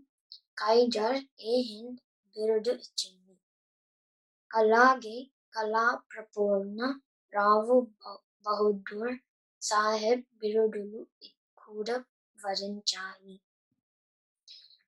కైజర్ 0.58 1.42
ఏ 1.42 1.62
హింద్ 1.62 1.98
బిరుదు 2.28 2.70
ఇచ్చింది. 2.70 3.40
అలాగే 4.56 5.28
కళా 5.54 6.02
ప్రపూర్ణ 6.16 7.00
రావు 7.34 7.80
బ- 7.80 8.20
బహదూర్ 8.46 9.18
సాహెబ్ 9.62 10.24
బిరుదులు 10.38 11.08
కూడా 11.58 12.04
వరించాయి. 12.46 13.42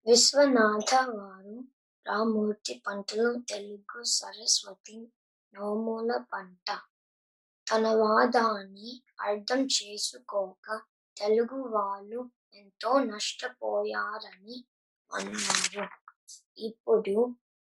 విశ్వనాథ 0.07 0.95
వారు 0.95 1.63
రామూర్తి 2.07 2.83
పంటలు 2.87 3.35
తెలుగు 3.49 4.03
సరస్వతి 4.03 5.11
నోముల 5.53 6.25
పంట 6.33 6.79
తన 7.67 7.87
వాదాన్ని 7.95 8.89
అర్థం 9.21 9.67
చేసుకోక 9.75 10.67
తెలుగు 11.17 11.59
వాళ్ళు 11.67 12.19
ఎంతో 12.53 12.91
నష్టపోయారని 13.03 14.57
అన్నారు. 15.11 15.85
ఇప్పుడు 16.57 17.15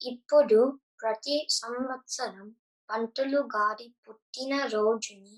ఇప్పుడు 0.01 0.59
ప్రతి 1.01 1.47
సంవత్సరం 1.51 2.47
పంతులు 2.89 3.39
గారి 3.55 3.93
పుట్టిన 4.07 4.65
రోజుని 4.65 5.37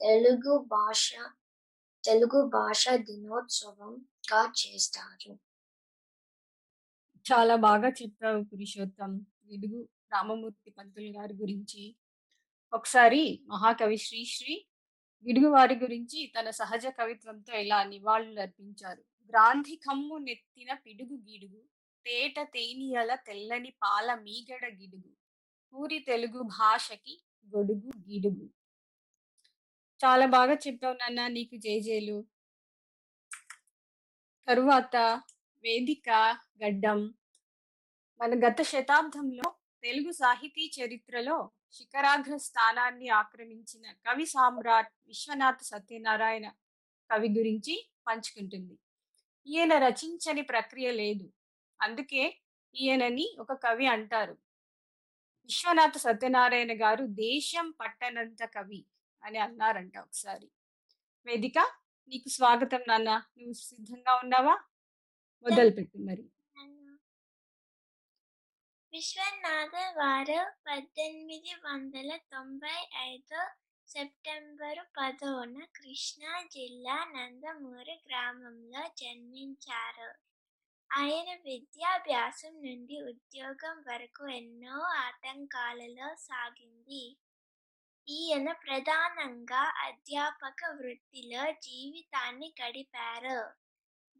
తెలుగు 0.00 0.58
భాష 0.68 1.08
తెలుగు 2.04 2.38
భాష 2.48 2.88
దినోత్సవంగా 2.88 4.52
చేస్తారు. 4.60 5.32
చాలా 7.26 7.56
బాగా 7.56 7.88
చెప్పావు 7.90 8.42
పురుషోత్తం. 8.44 9.10
తెలుగు 9.18 9.80
రామమూర్తి 10.12 10.70
పంతులు 10.70 11.10
గారి 11.18 11.34
గురించి 11.34 11.82
ఒకసారి 12.72 13.44
మహాకవి 13.46 13.96
శ్రీశ్రీ 13.96 14.66
గిడుగు 15.26 15.48
వారి 15.48 15.74
గురించి 15.74 16.32
తన 16.36 16.50
సహజ 16.50 16.86
కవిత్వంతో 16.86 17.52
ఇలా 17.56 17.84
నివాళులు 17.84 18.40
అర్పించారు 18.40 19.02
గ్రాంధి 19.32 19.76
కమ్ము 19.76 20.18
నెత్తిన 20.18 20.74
పిడుగు 20.74 21.16
గిడుగు 21.16 21.60
తేట 22.06 22.40
తేనియల 22.40 23.14
తెల్లని 23.14 23.70
పాల 23.82 24.14
మీగడ 24.14 24.64
గిడుగు 24.66 25.10
పూరి 25.72 25.98
తెలుగు 25.98 26.42
భాషకి 26.42 27.14
గొడుగు 27.52 27.90
గిడుగు. 28.08 28.46
చాలా 30.00 30.26
బాగా 30.26 30.54
చెప్పావు 30.54 30.94
నాన్న 30.94 31.26
నీకు 31.28 31.56
జేజేలు 31.56 32.18
తరువాత 34.48 34.96
వేదిక 35.64 36.08
గడ్డం. 36.64 37.00
మన 38.20 38.32
గత 38.46 38.62
శతాబ్దంలో 38.62 39.48
తెలుగు 39.82 40.12
సాహితీ 40.12 40.70
చరిత్రలో 40.78 41.36
శిఖరాగ్ర 41.72 42.36
స్థానాన్ని 42.36 43.08
ఆక్రమించిన 43.08 43.92
కవి 43.92 44.26
సామ్రాట్ 44.26 44.92
విశ్వనాథ 45.06 45.58
సత్యనారాయణ 45.62 46.48
కవి 47.10 47.28
గురించి 47.28 47.90
పంచుకుంటుంది. 48.06 48.78
ఈయన 49.46 49.78
రచించని 49.78 50.42
ప్రక్రియ 50.42 50.92
లేదు. 50.92 51.32
అందుకే 51.82 52.38
ఈయనని 52.74 53.36
ఒక 53.40 53.52
కవి 53.52 53.86
అంటారు. 53.86 54.32
విశ్వనాథ 55.44 55.96
సత్యనారాయణ 55.96 56.82
గారు 56.82 57.06
దేశం 57.06 57.74
పట్టనంత 57.80 58.44
కవి 58.44 58.84
అని 59.24 59.38
అన్నారంట 59.38 59.98
ఒకసారి. 59.98 60.50
వేదిక 61.26 61.58
నీకు 62.08 62.28
స్వాగతం 62.28 62.80
నాన్న. 62.88 63.10
నువ్వు 63.38 63.52
సిద్ధంగా 63.52 64.14
ఉన్నావా? 64.14 64.58
మొదలు 65.42 65.70
పెట్టు 65.70 65.98
మరి. 65.98 66.30
విశ్వనాథ 68.92 69.76
వారు 69.96 70.38
పద్దెనిమిది 70.66 71.52
వందల 71.54 72.16
తొంభై 72.16 72.78
ఐదు 73.02 73.40
సెప్టెంబరు 73.88 74.82
పదోన 74.96 75.64
కృష్ణా 75.76 76.42
జిల్లా 76.42 77.04
నందమూరి 77.04 78.02
గ్రామంలో 78.06 78.82
జన్మించారు. 78.98 80.08
ఆయన 80.90 81.34
విద్యాభ్యాసం 81.44 82.54
నుండి 82.66 83.00
ఉద్యోగం 83.02 83.84
వరకు 83.88 84.28
ఎన్నో 84.28 84.80
ఆటంకాలలో 84.80 86.14
సాగింది. 86.14 87.04
ఈయన 88.08 88.52
ప్రధానంగా 88.52 89.62
అధ్యాపక 89.86 90.70
వృత్తిలో 90.70 91.44
జీవితాన్ని 91.60 92.54
గడిపారు. 92.62 93.40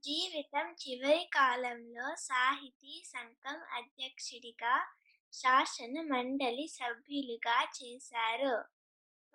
జీవితం 0.04 0.72
చివరి 0.72 1.24
కాలంలో 1.24 2.14
సాహితీ 2.16 3.02
సంఘం 3.06 3.62
అధ్యక్షుడిగా 3.72 4.86
శాసన 5.32 6.00
మండలి 6.00 6.68
సభ్యులుగా 6.68 7.72
చేశారు. 7.82 8.64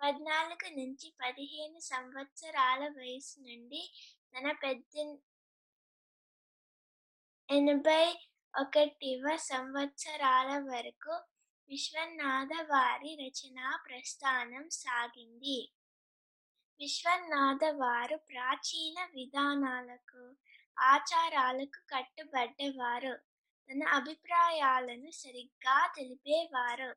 పద్నాలుగు 0.02 0.70
నుంచి 0.80 1.14
పదిహేను 1.20 1.78
సంవత్సరాల 1.78 2.88
వయసు 2.88 3.40
నుండి 3.40 3.92
తన 4.34 4.52
పెద్ద 4.52 5.16
ఎనభై 7.50 8.18
ఒకటివ 8.60 9.36
సంవత్సరాల 9.36 10.58
వరకు 10.58 11.14
విశ్వనాథ 11.68 12.48
వారి 12.62 13.16
రచనా 13.20 13.84
ప్రస్థానం 13.90 14.68
సాగింది. 14.70 15.72
విశ్వనాథ 16.80 17.64
వారు 17.64 18.16
ప్రాచీన 18.16 19.08
విధానాలకు 19.14 20.36
ఆచారాలకు 20.78 21.80
కట్టుబడ్డవారు. 21.94 23.16
తన 23.68 23.88
అభిప్రాయాలను 23.88 25.10
సరిగ్గా 25.10 25.92
తెలిపేవారు. 25.96 26.90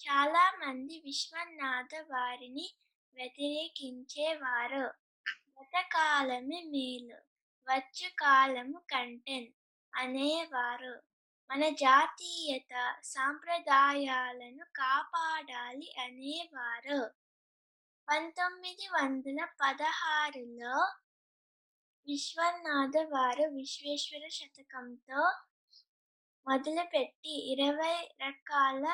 చాలా 0.00 0.50
మంది 0.50 1.02
విశ్వనాథ 1.04 1.88
వారిని 2.10 2.74
వ్యతిరేకించేవారు 3.14 4.84
గతకాలమే 5.56 6.62
మేలు 6.62 7.18
వచ్చు 7.70 8.08
కాలము 8.18 8.82
కంటెన్ 8.90 9.46
అనేవారు. 9.94 11.02
మన 11.50 11.68
జాతీయత 11.68 12.96
సాంప్రదాయాలను 13.04 14.64
కాపాడాలి 14.76 15.94
అనేవారు. 15.98 17.10
పంతొమ్మిది 18.08 18.88
వందల 18.88 19.44
పదహారులో 19.44 20.88
విశ్వనాథ 22.06 22.96
వారు 23.10 23.44
విశ్వేశ్వర 23.54 24.28
శతకంతో 24.28 25.22
మొదలుపెట్టి 26.46 27.34
ఇరవై 27.52 27.96
రకాల 28.22 28.84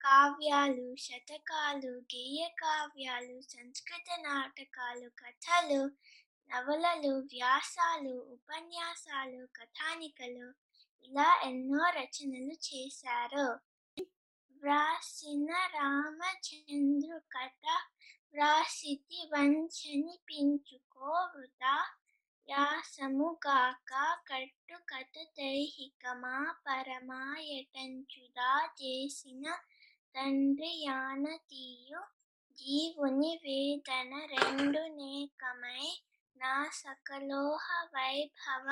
కావ్యాలు 0.00 0.96
శతకాలు 0.96 1.92
గేయ 2.12 2.48
కావ్యాలు 2.58 3.40
సంస్కృత 3.40 4.08
నాటకాలు 4.20 5.08
కథలు 5.20 5.80
నవలలు 6.50 7.12
వ్యాసాలు 7.26 8.14
ఉపన్యాసాలు 8.32 9.46
కథానికలు 9.56 10.48
ఇలా 11.04 11.28
ఎన్నో 11.44 11.82
రచనలు 11.90 12.56
చేశారు. 12.68 13.48
వ్రాసిన 14.56 15.50
రామచంద్రు 15.74 17.18
కథ 17.32 17.64
వ్రాసితి 18.34 19.20
వంచని 19.32 20.16
పించుకో 20.28 21.10
వృధా 21.34 21.76
వ్యాసముగాక 22.48 23.92
కట్టు 24.26 24.76
కథ 24.88 25.14
దైహికమా 25.38 26.34
పరమాయటంచుదా 26.66 28.50
చేసిన 28.80 29.44
తండ్రి 30.14 30.70
యానతీయు 30.82 32.00
జీవుని 32.58 33.32
వేదన 33.42 34.12
రెండు 34.34 34.82
నేకమై 34.96 35.88
నా 36.36 36.54
సకలోహ 36.74 37.66
వైభవ 37.94 38.68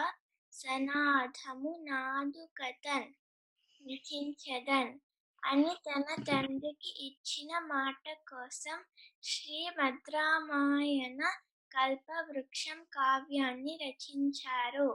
సనాథము 0.53 1.73
నాదు 1.85 2.45
కథన్ 2.57 3.11
లిఖించదన్ 3.81 4.95
అని 5.43 5.75
తన 5.87 6.07
తండ్రికి 6.25 6.93
ఇచ్చిన 7.07 7.51
మాట 7.67 8.05
కోసం 8.29 8.79
శ్రీ 9.23 9.59
శ్రీమద్రామాయణ 9.65 11.21
కల్పవృక్షం 11.75 12.85
కావ్యాన్ని 12.85 13.79
రచించారు. 13.83 14.89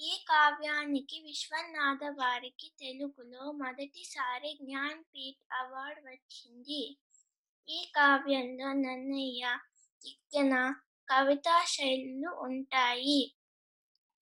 ఈ 0.00 0.24
కావ్యానికి 0.28 1.22
విశ్వనాథ 1.22 2.04
వారికి 2.04 2.72
తెలుగులో 2.78 3.52
మొదటిసారి 3.52 4.58
జ్ఞాన్పీఠ్ 4.62 5.42
అవార్డు 5.52 6.00
వచ్చింది. 6.08 6.82
ఈ 7.68 7.92
కావ్యంలో 7.96 8.68
నన్నయ్య 8.72 9.42
తిక్కన 10.02 10.54
కవితా 11.08 11.64
శైలులు 11.64 12.30
ఉంటాయి. 12.38 13.20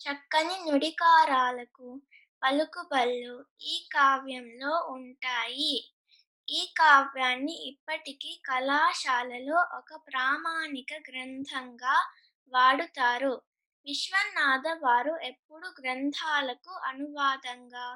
చక్కని 0.00 0.70
నుడికారాలకు 0.70 2.00
పలుకుబళ్ళు 2.42 3.36
ఈ 3.62 3.88
కావ్యంలో 3.92 4.86
ఉంటాయి. 4.88 5.74
ఈ 6.48 6.60
కావ్యాన్ని 6.78 7.54
ఇప్పటికీ 7.68 8.42
కళాశాలలో 8.46 9.58
ఒక 9.78 10.00
ప్రామాణిక 10.06 10.92
గ్రంథంగా 11.08 11.96
వాడుతారు. 12.52 13.32
విశ్వనాథ 13.86 14.62
వారు 14.80 15.14
ఎప్పుడు 15.22 15.68
గ్రంథాలకు 15.80 16.72
అనువాదంగా 16.84 17.86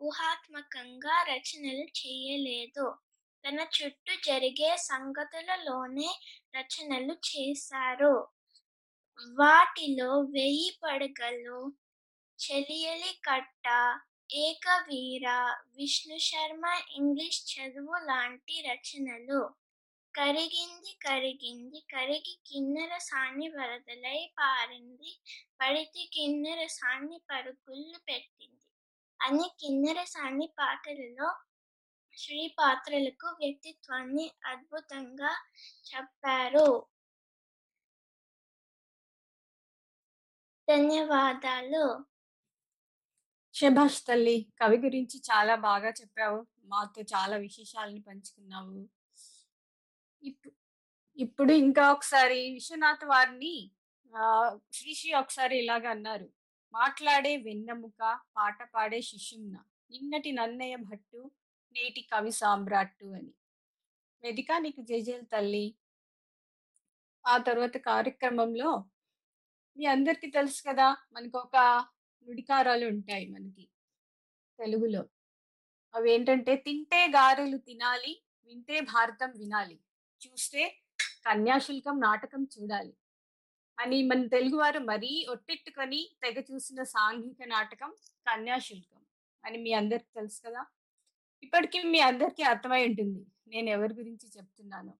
ఊహాత్మకంగా 0.00 1.22
రచనలు 1.22 1.86
చేయలేదు. 2.00 2.86
తన 3.44 3.58
చుట్టూ 3.76 4.14
జరిగే 4.26 4.76
సంగతులలోనే 4.76 6.10
రచనలు 6.56 7.16
చేశారు. 7.30 8.14
వాటిలో 9.38 10.10
వెయ్యి 10.20 10.70
పడగలు 10.82 11.60
చెలియలి 12.38 13.12
కట్ట 13.24 13.66
ఏకవీర 14.32 15.26
విష్ణు 15.76 16.18
శర్మ 16.18 16.64
ఇంగ్లీష్ 16.90 17.40
చదువు 17.52 18.04
లాంటి 18.04 18.62
రచనలు. 18.62 19.40
కరిగింది 20.14 20.98
కరిగింది 21.02 21.80
కరిగి 21.90 22.38
కిన్నెర 22.46 22.98
సాన్ని 22.98 23.48
వరదలై 23.48 24.34
పారింది 24.38 25.12
పడితే 25.60 26.06
కిన్నెర 26.06 26.66
సాన్ని 26.66 27.20
పరుగుళ్ళు 27.30 27.98
పెట్టింది. 27.98 28.60
అని 29.20 29.50
కిన్నెర 29.60 30.04
సాన్ని 30.04 30.46
పాటలలో 30.58 31.30
శ్రీ 32.16 32.54
పాత్రలకు 32.58 33.26
వ్యక్తిత్వాన్ని 33.40 34.30
అద్భుతంగా 34.46 35.32
చెప్పారు. 35.90 36.86
ధన్యవాదాలు. 40.68 42.09
శభాష్ 43.60 44.02
తల్లి 44.06 44.46
కవి 44.62 44.76
గురించి 44.76 45.18
చాలా 45.18 45.54
బాగా 45.54 45.88
చెప్పావు. 45.88 46.46
మాతో 46.64 47.02
చాలా 47.02 47.36
విశేషాలను 47.36 48.02
పంచుకున్నావు. 48.02 48.88
ఇప్పుడు 51.16 51.52
ఇంకా 51.52 51.92
ఒకసారి 51.92 52.52
విశ్వనాథ్ 52.52 53.04
వారిని 53.04 53.70
శ్రీశ్రీ 54.72 55.12
ఒకసారి 55.12 55.58
ఇలాగ 55.58 55.86
అన్నారు. 55.86 56.28
మాట్లాడే 56.72 57.36
వెన్నెముక 57.36 58.20
పాట 58.36 58.58
పాడే 58.74 59.00
శిష్యుమ్న 59.00 59.56
నిన్నటి 59.90 60.32
నన్నయ్య 60.32 60.76
భట్టు 60.76 61.30
నేటి 61.72 62.00
కవి 62.00 62.32
సామ్రాట్టు 62.32 63.06
అని. 63.06 63.32
వేదిక 64.24 64.52
నీకు 64.58 64.82
తల్లి. 65.32 65.66
ఆ 67.26 67.38
తర్వాత 67.38 67.76
కార్యక్రమంలో 67.76 68.84
మీ 69.76 69.84
అందరికీ 69.86 70.30
తెలుసు 70.30 70.62
కదా 70.68 70.96
మనకు 71.12 71.38
ఒక 71.38 71.56
నుడికారాలు 72.28 72.86
ఉంటాయి 72.86 73.26
మనకి. 73.28 73.68
తెలుగులో. 74.58 75.08
అవి 75.94 76.12
ఏంటంటే 76.12 76.56
తింటే 76.56 77.06
గారెలు 77.06 77.56
తినాలి 77.58 78.22
వింటే 78.44 78.80
భారతం 78.80 79.32
వినాలి 79.36 79.80
చూస్తే 80.20 80.80
కన్యాశుల్కం 81.26 82.00
నాటకం 82.00 82.46
చూడాలి. 82.60 82.96
అని 83.80 84.02
మన 84.06 84.26
తెలుగువారు 84.26 84.78
మరీ 84.78 85.26
ఒట్టెట్టుకొని 85.30 86.16
తెగ 86.22 86.42
చూసిన 86.52 86.82
సాంఘిక 86.82 87.36
నాటకం 87.46 87.94
కన్యాశుల్కం 88.26 89.00
అని 89.44 89.58
మీ 89.58 89.72
అందరికి 89.72 90.06
తెలుసు 90.14 90.42
కదా? 90.46 90.66
ఇప్పటికీ 91.42 91.82
మీ 91.82 91.98
అందరికీ 92.00 92.42
అర్థమై 92.42 92.86
ఉంటుంది. 92.88 93.26
నేను 93.48 93.70
ఎవరి 93.70 93.94
గురించి 93.94 94.28
చెప్తున్నాను. 94.36 94.98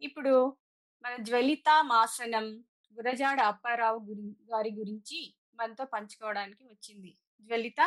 ఇప్పుడు 0.00 0.56
మన 1.02 1.16
జ్వలిత 1.22 1.84
మాసనం 1.84 2.64
గురజాడ 2.94 3.40
అప్పారావు 3.40 3.98
గురి 3.98 4.22
గారి 4.22 4.70
గురించి 4.70 5.34
మనతో 5.58 5.84
పంచుకోవడానికి 5.84 6.64
వచ్చింది. 6.64 7.10
జ్వలిత 7.50 7.80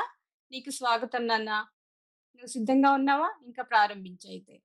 నీకు 0.51 0.71
స్వాగతం 0.71 1.27
నాన్న. 1.27 1.51
నువ్వు 2.35 2.47
సిద్ధంగా 2.47 2.89
ఉన్నావా? 2.91 3.29
ఇంకా 3.43 3.63
ప్రారంభించైతే 3.63 4.55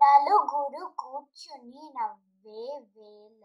నలుగురు 0.00 0.84
కూర్చుని 0.98 1.82
నవ్వే 1.96 2.62
వేళల 2.94 3.44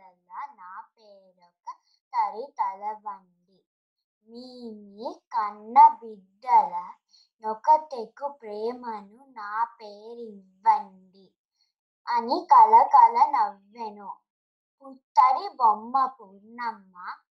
నా 0.59 0.71
పేరొక 0.93 1.67
తరి 2.13 2.45
తలవండి 2.59 3.59
మీ 4.25 4.47
కన్న 5.33 5.77
బిడ్డల 6.01 6.73
నొకటెకు 7.43 8.27
ప్రేమను 8.41 9.19
నా 9.38 9.51
పేరివ్వండి 9.79 11.27
అని 12.07 12.38
కలకల 12.51 13.17
నవ్వెను. 13.36 14.09
పుత్తడి 14.79 15.47
బొమ్మ 15.55 16.05
పూర్ణమ్మ 16.17 16.95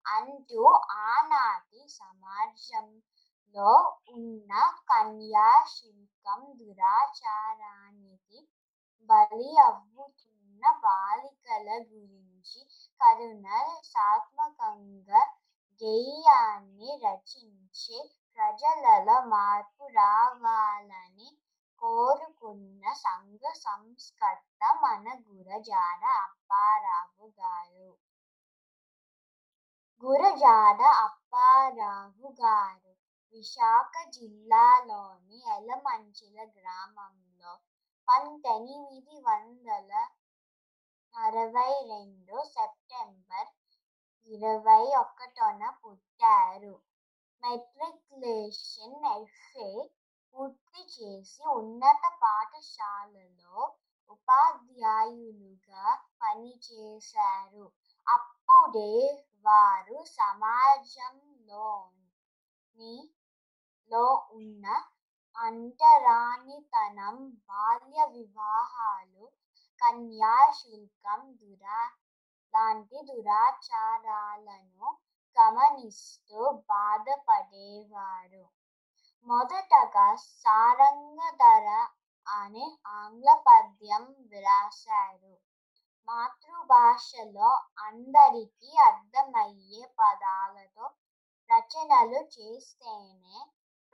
అంటూ 0.09 0.63
ఆనాటి 1.09 1.81
సమాజంలో 1.95 3.71
ఉన్న 4.15 4.53
కన్యాశుల్కం 4.91 6.43
దురాచారానికి 6.59 8.39
బలి 9.09 9.51
అవ్వుతున్న 9.59 10.71
బాలికల 10.85 11.69
గురించి 11.93 12.61
కరుణాత్మకంగా 13.01 14.03
గేయాన్ని 15.83 16.91
రచించి 17.05 17.99
ప్రజలలో 18.39 19.27
మార్పు 19.27 19.85
రావాలని 19.95 21.29
కోరుకున్న 21.83 22.93
సంఘ 23.05 23.43
సంస్కర్త 23.59 24.63
మన 24.83 25.07
గురజాడ 25.27 26.03
అప్పారావు 26.25 27.27
గారు. 27.41 27.91
గురజాడ 30.03 30.81
అప్పారావు 31.05 32.29
గారు 32.41 32.91
విశాఖ 33.35 33.95
జిల్లాలోని 34.17 35.39
ఎలమంచిల 35.57 36.37
గ్రామంలో 36.57 37.53
పంతొమ్మిది 38.09 39.17
వందల 39.27 39.91
అరవై 41.15 41.73
రెండు 41.91 42.37
సెప్టెంబర్ 42.55 43.51
ఇరవై 44.31 44.85
ఒకటోన 45.03 45.63
పుట్టారు. 45.83 46.75
మెట్రికులేషన్ 47.43 48.99
ఎఫ్ఏ 49.15 49.71
పూర్తి 50.35 50.83
చేసి 50.95 51.43
ఉన్నత 51.57 52.05
పాఠశాలలో 52.23 53.57
ఉపాధ్యాయులుగా 54.11 55.85
పనిచేశారు. 56.23 57.67
అప్పుడే 58.07 58.93
వారు 59.49 60.05
సమాజంలోని 60.15 61.45
లో 63.91 64.07
ఉన్న 64.31 64.67
అంటరానితనం 65.37 67.17
బాల్య 67.49 68.05
వివాహాలు 68.07 69.25
కన్యాశుల్కం 69.81 71.21
దురా 71.35 71.81
లాంటి 72.55 73.03
దురాచారాలను 73.03 74.89
గమనిస్తూ 75.37 76.51
బాధపడేవారు. 76.69 78.45
మొదటగా 79.27 80.09
సారంగధర 80.43 81.69
అనే 82.27 82.67
ఆంగ్ల 82.87 83.29
పద్యం 83.47 84.05
వ్రాశారు. 84.33 85.35
మాతృభాషలో 86.09 87.49
అందరికీ 87.79 88.77
అర్థమయ్యే 88.77 89.83
పదాలతో 89.99 90.85
రచనలు 91.51 92.21
చేస్తేనే 92.35 93.39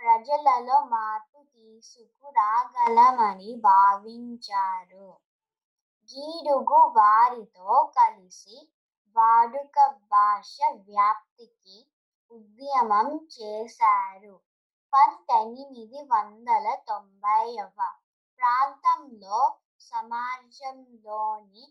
ప్రజలలో 0.00 0.76
మార్పు 0.84 1.38
తీసుకురాగలమని 1.54 3.50
భావించారు. 3.64 5.08
గీడుగు 6.10 6.80
వారితో 6.96 7.82
కలిసి 7.98 8.56
వాడుక 9.16 9.76
భాష 10.10 10.56
వ్యాప్తికి 10.88 11.78
ఉద్యమం 12.30 13.08
చేశారు. 13.34 14.34
పంతొమ్మిది 14.92 16.02
వందల 16.10 16.74
తొంభైవ 16.88 17.78
ప్రాంతంలో 18.40 19.40
సమాజంలోని 19.80 21.64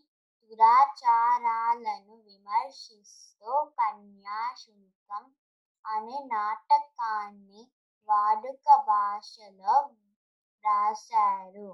దురాచారాలను 0.50 2.14
విమర్శిస్తూ 2.16 3.52
కన్యాశుల్కం 3.64 5.24
అనే 5.84 6.18
నాటకాన్ని 6.26 7.62
వాడుక 8.08 8.76
భాషలో 8.86 9.76
రాశారు. 10.64 11.70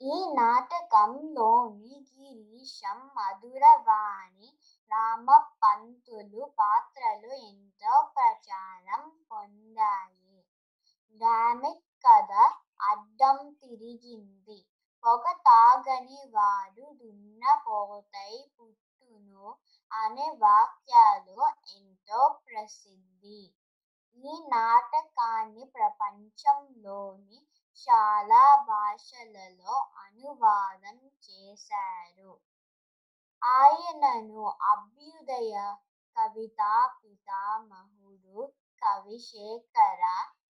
ఈ 0.00 0.16
నాటకంలోని 0.34 1.94
గిరీశం 2.10 2.98
మధురవాణి 3.16 4.48
రామపంతులు 4.92 6.44
పాత్రలు 6.58 7.30
ఎంతో 7.48 7.94
ప్రచారం 8.16 9.02
పొందాయి. 9.32 10.38
డామిక్ 11.20 11.86
కథ 12.04 12.32
అడ్డం 12.80 13.38
తిరిగింది. 13.62 14.58
ఒక 15.08 15.32
తాగని 15.32 16.20
వాడు 16.30 16.86
దున్నపోతై 16.92 18.32
పుట్టును 18.56 19.46
అనే 19.92 20.26
వాక్యాలు 20.38 21.36
ఎంతో 21.76 22.40
ప్రసిద్ధి. 22.46 23.42
ఈ 24.16 24.32
నాటకాన్ని 24.48 25.64
ప్రపంచంలోని 25.64 27.38
చాలా 27.88 28.42
భాషలలో 28.64 29.76
అనువాదం 29.98 30.98
చేశారు. 31.26 32.32
ఆయనను 33.42 34.44
అభ్యుదయ 34.72 35.54
కవితా 36.16 36.74
పితామహుడు 36.98 38.52
కవిశేఖర 38.82 40.02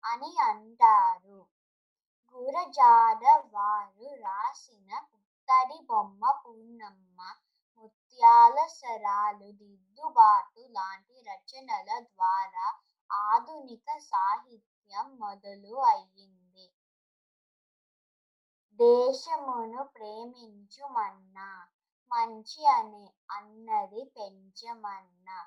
అని 0.05 0.37
అంటారు. 0.43 1.41
గురజాడ 2.35 3.23
వారు 3.53 4.07
రాసిన 4.23 4.91
పుత్తడి 5.11 5.79
బొమ్మ 5.91 6.23
పూర్ణమ్మ 6.41 7.19
ముత్యాల 7.79 8.57
సరాలు 8.73 9.49
దిద్దుబాటు 9.61 10.63
లాంటి 10.77 11.17
రచనల 11.29 11.91
ద్వారా 12.09 12.67
ఆధునిక 13.11 13.87
సాహిత్యం 14.11 15.07
మొదలు 15.21 15.75
అయ్యింది. 15.93 16.67
దేశమును 18.79 19.83
ప్రేమించుమన్నా 19.95 21.49
మంచి 22.11 22.63
అనే 22.77 23.05
అన్నది 23.37 24.03
పెంచమన్నా 24.17 25.39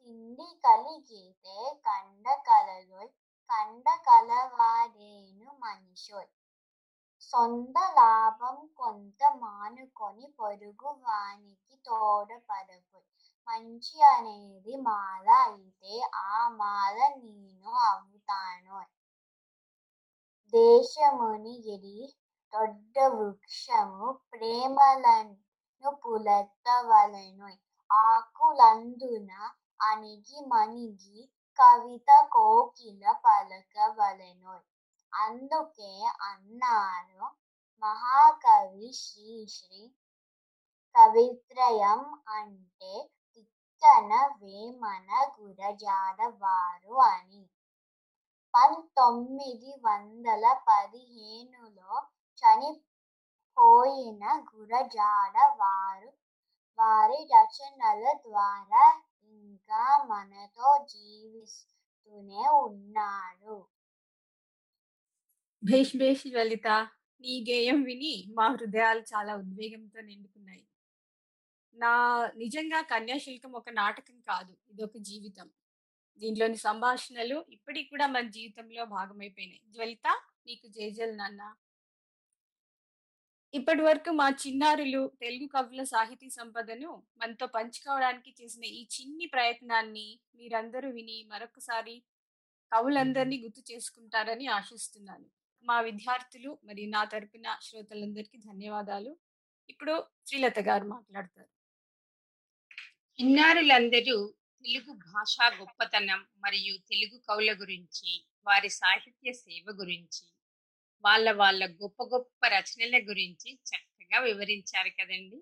తిండి 0.00 0.48
కలిగితే 0.64 1.56
కండ 1.86 2.26
కలలోయ్ 2.48 3.10
కండ 3.50 3.86
కలవారేను 4.06 5.48
మనిషోయ్. 5.64 6.30
సొంత 7.22 7.76
లాభం 7.96 8.56
కొంత 8.76 9.20
మానుకొని 9.36 10.26
పొరుగు 10.38 10.90
వానికి 11.02 11.74
తోడపడపోయ్ 11.84 13.06
మంచి 13.48 13.96
అనేది 14.10 14.74
మాల 14.86 15.26
అయితే 15.42 15.94
ఆ 16.26 16.38
మాల 16.56 16.98
నేను 17.16 17.72
అవుతాను 17.86 18.78
దేశముని 20.52 21.54
ఎడి 21.68 21.98
దొడ్డ 22.52 22.96
వృక్షము 23.14 24.08
ప్రేమలను 24.32 25.90
పులెత్తవలను 26.02 27.48
ఆకులందున 27.90 29.32
అణిగి 29.82 30.38
మణిగి 30.46 31.20
కవిత 31.58 32.10
కోకిల 32.32 33.04
పలకవలెను 33.24 34.54
అందుకే 35.16 35.92
అన్నారు 36.28 37.26
మహాకవి 37.82 38.88
శ్రీశ్రీ 39.00 39.82
కవిత్రయం 40.94 42.00
అంటే 42.36 42.92
తిక్కన 43.32 44.12
వేమన 44.40 45.10
గురజాడ 45.36 46.18
వారు 46.42 46.94
అని. 47.10 47.42
పంతొమ్మిది 48.54 49.72
వందల 49.84 50.44
పదిహేనులో 50.68 51.92
చనిపోయిన 52.38 54.24
గురజాడ 54.50 55.36
వారు 55.60 56.10
వారి 56.78 57.20
రచనల 57.32 58.04
ద్వారా 58.24 58.84
ఇంకా 59.32 59.84
మనతో 60.08 60.70
జీవిస్తూనే 60.86 62.44
ఉన్నారు 62.64 63.58
భేష్ 65.62 65.96
భేష్ 65.96 66.26
లలిత. 66.26 66.68
నీ 67.20 67.44
గేయం 67.48 67.82
విని 67.82 68.12
మా 68.36 68.46
హృదయాలు 68.48 69.00
చాలా 69.12 69.32
ఉద్వేగంతో 69.36 70.00
నిండుకున్నాయి. 70.00 70.64
నా 71.76 71.92
నిజంగా 72.36 72.80
కన్యాశుల్కం 72.82 73.52
ఒక 73.52 73.70
నాటకం 73.70 74.20
కాదు 74.20 74.56
ఇది 74.70 74.82
ఒక 74.82 74.96
జీవితం. 74.98 75.48
దీంట్లోని 76.20 76.56
సంభాషణలు 76.56 77.46
ఇప్పటికి 77.50 77.88
కూడా 77.88 78.06
మన 78.06 78.28
జీవితంలో 78.28 78.84
భాగమైపోయినాయి. 78.84 79.62
జ్వలిత 79.74 80.06
నీకు 80.46 80.66
జేజల్ 80.68 81.18
నాన్న. 81.18 81.42
ఇప్పటి 83.54 83.82
వరకు 83.82 84.10
మా 84.10 84.28
చిన్నారులు 84.42 85.12
తెలుగు 85.20 85.46
కవుల 85.46 85.82
సాహితీ 85.84 86.28
సంపదను 86.30 86.90
మనతో 87.18 87.46
పంచుకోవడానికి 87.46 88.30
చేసిన 88.40 88.64
ఈ 88.64 88.82
చిన్ని 88.94 89.26
ప్రయత్నాన్ని 89.26 90.06
మీరందరూ 90.34 90.90
విని 90.90 91.18
మరొకసారి 91.24 91.96
కవులందరినీ 92.72 93.36
గుర్తు 93.44 93.62
చేసుకుంటారని 93.72 94.46
ఆశిస్తున్నాను. 94.46 95.26
మా 95.66 95.80
విద్యార్థులు 95.80 96.58
మరి 96.64 96.86
నా 96.86 97.04
తరపున 97.04 97.58
శ్రోతలందరికీ 97.62 98.38
ధన్యవాదాలు. 98.38 99.12
ఇప్పుడు 99.68 99.94
శ్రీలత 100.26 100.58
గారు 100.58 100.84
మాట్లాడతారు. 100.84 101.50
చిన్నారులందరూ 103.18 104.16
తెలుగు 104.64 104.92
భాషా 105.06 105.46
గొప్పతనం 105.58 106.20
మరియు 106.38 106.74
తెలుగు 106.90 107.18
కవుల 107.18 107.52
గురించి 107.52 108.10
వారి 108.46 108.68
సాహిత్య 108.68 109.32
సేవ 109.32 109.64
గురించి 109.70 110.24
వాళ్ళ 111.04 111.32
వాళ్ళ 111.32 111.66
గొప్ప 111.82 112.02
గొప్ప 112.02 112.46
రచనల 112.46 112.96
గురించి 113.08 113.54
చక్కగా 113.70 114.18
వివరించారు 114.20 114.90
కదండి. 114.90 115.40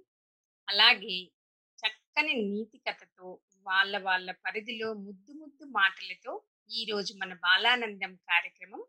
అలాగే 0.69 1.17
చక్కని 1.83 2.35
నీతి 2.43 2.79
కథతో 2.79 3.29
వాళ్ళ 3.67 3.99
వాళ్ళ 3.99 4.33
పరిధిలో 4.47 4.95
ముద్దు 4.95 5.33
ముద్దు 5.33 5.65
మాటలతో 5.65 6.33
ఈరోజు 6.71 7.13
మన 7.15 7.35
బాలానందం 7.35 8.15
కార్యక్రమం 8.29 8.83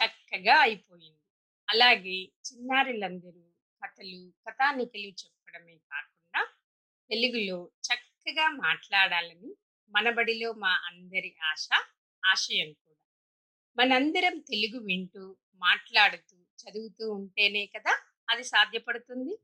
చక్కగా 0.00 0.60
అయిపోయింది. 0.60 1.20
అలాగే 1.68 2.16
చిన్నారులందరూ 2.46 3.42
కథలు 3.82 4.32
కథానికలు 4.46 5.10
చెప్పడమే 5.22 5.76
కాకుండా 5.76 6.42
తెలుగులో 7.10 7.70
చక్కగా 7.86 8.48
మాట్లాడాలని 8.48 9.50
మనబడిలో 9.90 10.52
మా 10.52 10.72
అందరి 10.86 11.36
ఆశ 11.44 11.68
ఆశయం 12.22 12.72
కూడా. 12.72 13.04
మనందరం 13.78 14.38
తెలుగు 14.38 14.84
వింటూ 14.84 15.22
మాట్లాడుతూ 15.54 16.36
చదువుతూ 16.60 17.12
ఉంటేనే 17.12 17.66
కదా 17.66 17.94
అది 18.28 18.44
సాధ్యపడుతుంది. 18.44 19.34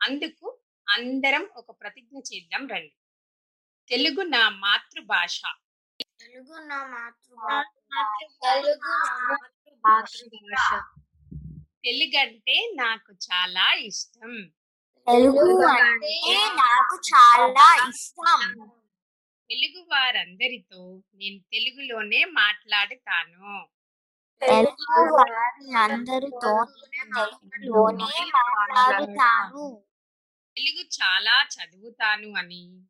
అందుకు 0.00 0.46
అందరం 0.88 1.50
ఒక 1.56 1.80
ప్రతిజ్ఞ 1.80 2.18
చేద్దాం 2.30 2.68
రండి. 2.68 2.94
తెలుగు 3.88 4.22
నా 4.28 4.48
మాతృభాష. 4.48 5.40
తెలుగు 6.20 6.58
నా 6.64 6.86
మాతృభాష. 6.86 7.68
తెలుగు 8.42 8.92
నా 9.28 9.36
మాతృభాష. 9.86 10.82
తెలుగు 11.84 12.18
అంటే 12.18 12.70
నాకు 12.74 13.12
చాలా 13.12 13.74
ఇష్టం. 13.74 14.48
తెలుగు 15.08 15.66
అంటే 15.66 16.50
నాకు 16.54 17.00
చాలా 17.08 17.88
ఇష్టం. 17.88 18.70
తెలుగు 19.50 19.86
వారందరితో 19.92 21.02
నేను 21.14 21.38
తెలుగులోనే 21.38 22.24
మాట్లాడుతాను. 22.24 23.66
తెలుగు 24.42 25.12
వారి 25.12 25.92
అందరితో 25.92 26.66
తెలుగులోనే 27.50 28.30
మాట్లాడుతాను. 28.30 29.82
తెలుగు 30.56 30.84
చాలా 30.84 31.46
చదువుతాను 31.54 32.36
అని. 32.36 32.82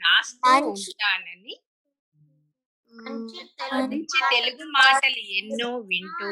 రాస్తూ 0.01 0.53
ఉంటానని 0.73 1.55
మంచి 3.81 4.19
తెలుగు 4.31 4.65
మాటలు 4.71 5.21
ఎన్నో 5.39 5.79
వింటూ 5.91 6.31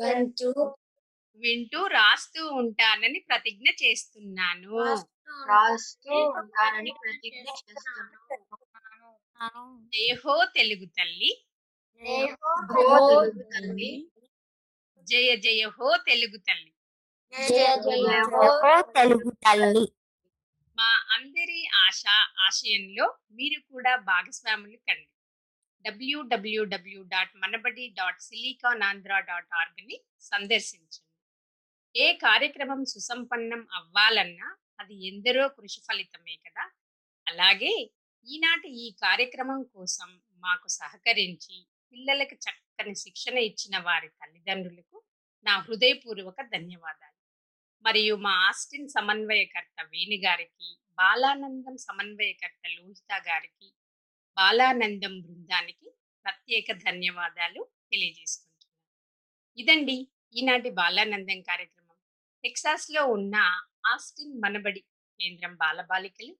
వింటూ 0.00 0.50
వింటూ 1.42 1.80
రాస్తూ 1.86 2.42
ఉంటానని 2.52 3.20
ప్రతిజ్ఞ 3.28 3.66
చేస్తున్నాను. 3.84 4.74
రాస్తూ 5.48 6.14
ఉంటానని 6.40 6.92
ప్రతిజ్ఞ 7.02 7.46
చేస్తున్నాను. 7.62 8.18
జయహో 9.92 10.44
తెలుగు 10.54 10.86
తల్లి. 10.98 11.30
ఓ 12.02 12.16
తెలుగు 13.10 13.42
తల్లి. 13.54 13.90
జయ 15.06 15.30
జయ 15.36 15.62
హో 15.76 15.96
తెలుగు 16.08 16.38
తల్లి. 16.48 16.73
తెలుగు 18.94 19.30
తల్లి 19.44 19.84
మా 20.78 20.90
అందరి 21.14 21.60
ఆశ 21.82 22.02
ఆశయంలో 22.46 23.06
మీరు 23.38 23.58
కూడా 23.70 23.92
భాగస్వాములు 24.08 24.78
కండి. 24.86 25.08
డబ్ల్యూడబ్ల్యూడబ్ల్యూ 25.84 27.00
dot 27.12 27.34
Manabadi 27.42 27.84
dot 27.98 28.20
silicon 28.26 28.84
Andhra 28.88 29.12
dot 29.28 29.50
ఆర్గ్ని 29.60 29.96
సందర్శించండి. 30.30 31.10
ఏ 31.94 32.06
కార్యక్రమం 32.24 32.80
సుసంపన్నం 32.92 33.62
అవ్వాలన్నా 33.78 34.48
అది 34.80 34.94
ఎందరో 35.10 35.44
కృషి 35.56 35.80
ఫలితమే 35.86 36.36
కదా! 36.46 36.64
అలాగే 37.26 37.72
ఈనాటి 38.26 38.68
ఈ 38.84 38.88
కార్యక్రమం 39.04 39.60
కోసం 39.74 40.10
మాకు 40.42 40.68
సహకరించి 40.80 41.56
పిల్లలకు 41.94 42.36
చక్కని 42.46 42.94
శిక్షణ 43.04 43.36
ఇచ్చిన 43.50 43.76
వారి 43.86 44.08
తల్లిదండ్రులకు 44.20 44.96
నా 45.46 45.54
హృదయపూర్వక 45.66 46.40
ధన్యవాదాలు. 46.54 47.13
మరియు 47.84 48.14
మా 48.16 48.32
ఆస్టిన్ 48.48 48.88
సమన్వయకర్త 48.88 49.78
వేణి 49.82 50.16
గారికి 50.16 50.68
బాలానందం 50.98 51.76
సమన్వయకర్త 51.76 52.62
లోహిత 52.68 53.12
గారికి 53.28 53.68
బాలానందం 54.36 55.14
బృందానికి 55.20 55.88
ప్రత్యేక 56.26 56.66
ధన్యవాదాలు 56.72 57.60
తెలియజేసుకుంటున్నాను. 57.92 58.80
ఇదండి 59.58 59.96
ఈనాటి 60.34 60.70
బాలానందం 60.70 61.40
కార్యక్రమం. 61.40 61.96
టెక్సాస్లో 62.44 63.06
ఉన్న 63.06 63.36
ఆస్టిన్ 63.86 64.34
మనబడి 64.40 64.80
కేంద్రం 65.20 65.54
బాలబాలికలు 65.56 66.32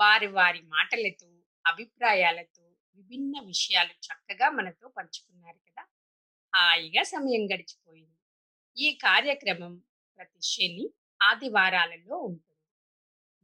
వారి 0.00 0.26
వారి 0.26 0.62
మాటలతో 0.62 1.28
అభిప్రాయాలతో 1.64 2.64
విభిన్న 2.96 3.34
విషయాలు 3.46 3.94
చక్కగా 4.06 4.48
మనతో 4.50 4.88
పంచుకున్నారు 4.88 5.60
కదా. 5.68 5.84
హాయిగా 6.54 7.02
సమయం 7.02 7.44
గడిచిపోయింది. 7.52 8.18
ఈ 8.76 8.88
కార్యక్రమం 9.02 9.74
ప్రతి 10.18 10.40
శని 10.50 10.84
ఆదివారాలలో 11.20 12.16
ఉంటుంది. 12.28 12.54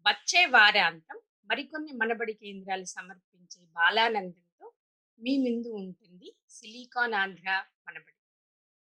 వచ్చే 0.06 0.42
వారాంతం 0.56 1.18
మరికొన్ని 1.50 1.92
మనబడి 1.92 2.34
కేంద్రాలు 2.42 2.86
సమర్పించే 2.96 3.60
బాలానందంతో 3.78 4.66
మీ 5.20 5.32
ముందు 5.38 5.70
ఉంటుంది 5.82 6.28
సిలికాన్ 6.48 7.16
ఆంధ్ర 7.22 7.48
మనబడి. 7.86 8.18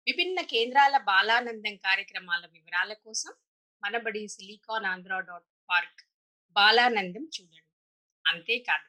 విభిన్న 0.07 0.41
కేంద్రాల 0.53 0.97
బాలానందం 1.11 1.75
కార్యక్రమాల 1.87 2.45
వివరాల 2.57 2.93
కోసం 3.05 3.33
Manabadi 3.83 4.23
silicon 4.29 4.89
Andhra 4.93 5.15
dot 5.29 5.49
park 5.69 6.03
Balanandam 6.57 7.25
చూడండి. 7.37 7.65
అంతేకాదు 8.25 8.89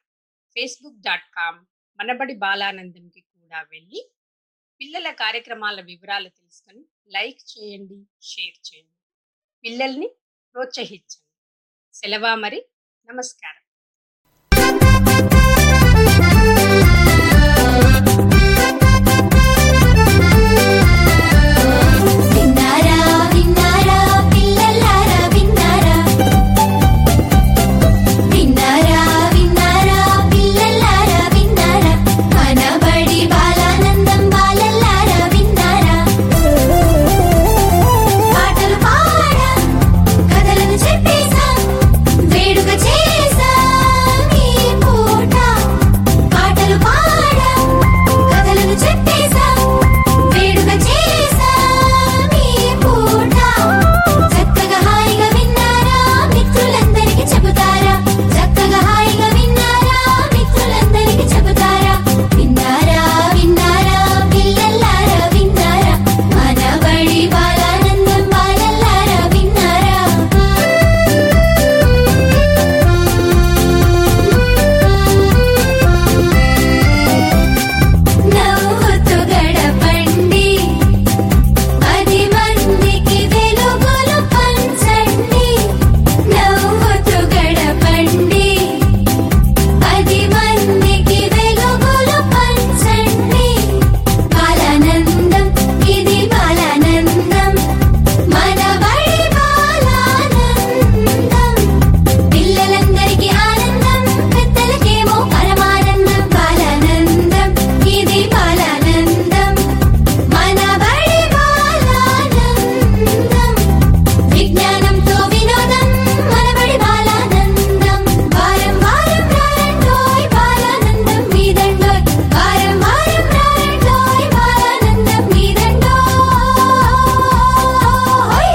ఫేస్బుక్ 0.55 1.01
డాట్ 1.07 1.27
కామ్ 1.37 1.59
మనబడి 1.99 2.35
బాలానందంకి 2.45 3.21
కూడా 3.33 3.59
వెళ్ళి 3.73 4.01
పిల్లల 4.81 5.07
కార్యక్రమాల 5.23 5.79
వివరాలు 5.91 6.29
తెలుసుకొని 6.29 6.81
లైక్ 7.09 7.41
చేయండి 7.51 7.97
షేర్ 8.21 8.59
చేయండి. 8.67 8.95
పిల్లల్ని 9.63 10.09
ప్రోత్సహించండి. 10.55 11.25
సెలవా 11.93 12.35
మరి. 12.35 12.61
నమస్కారం. 13.07 13.58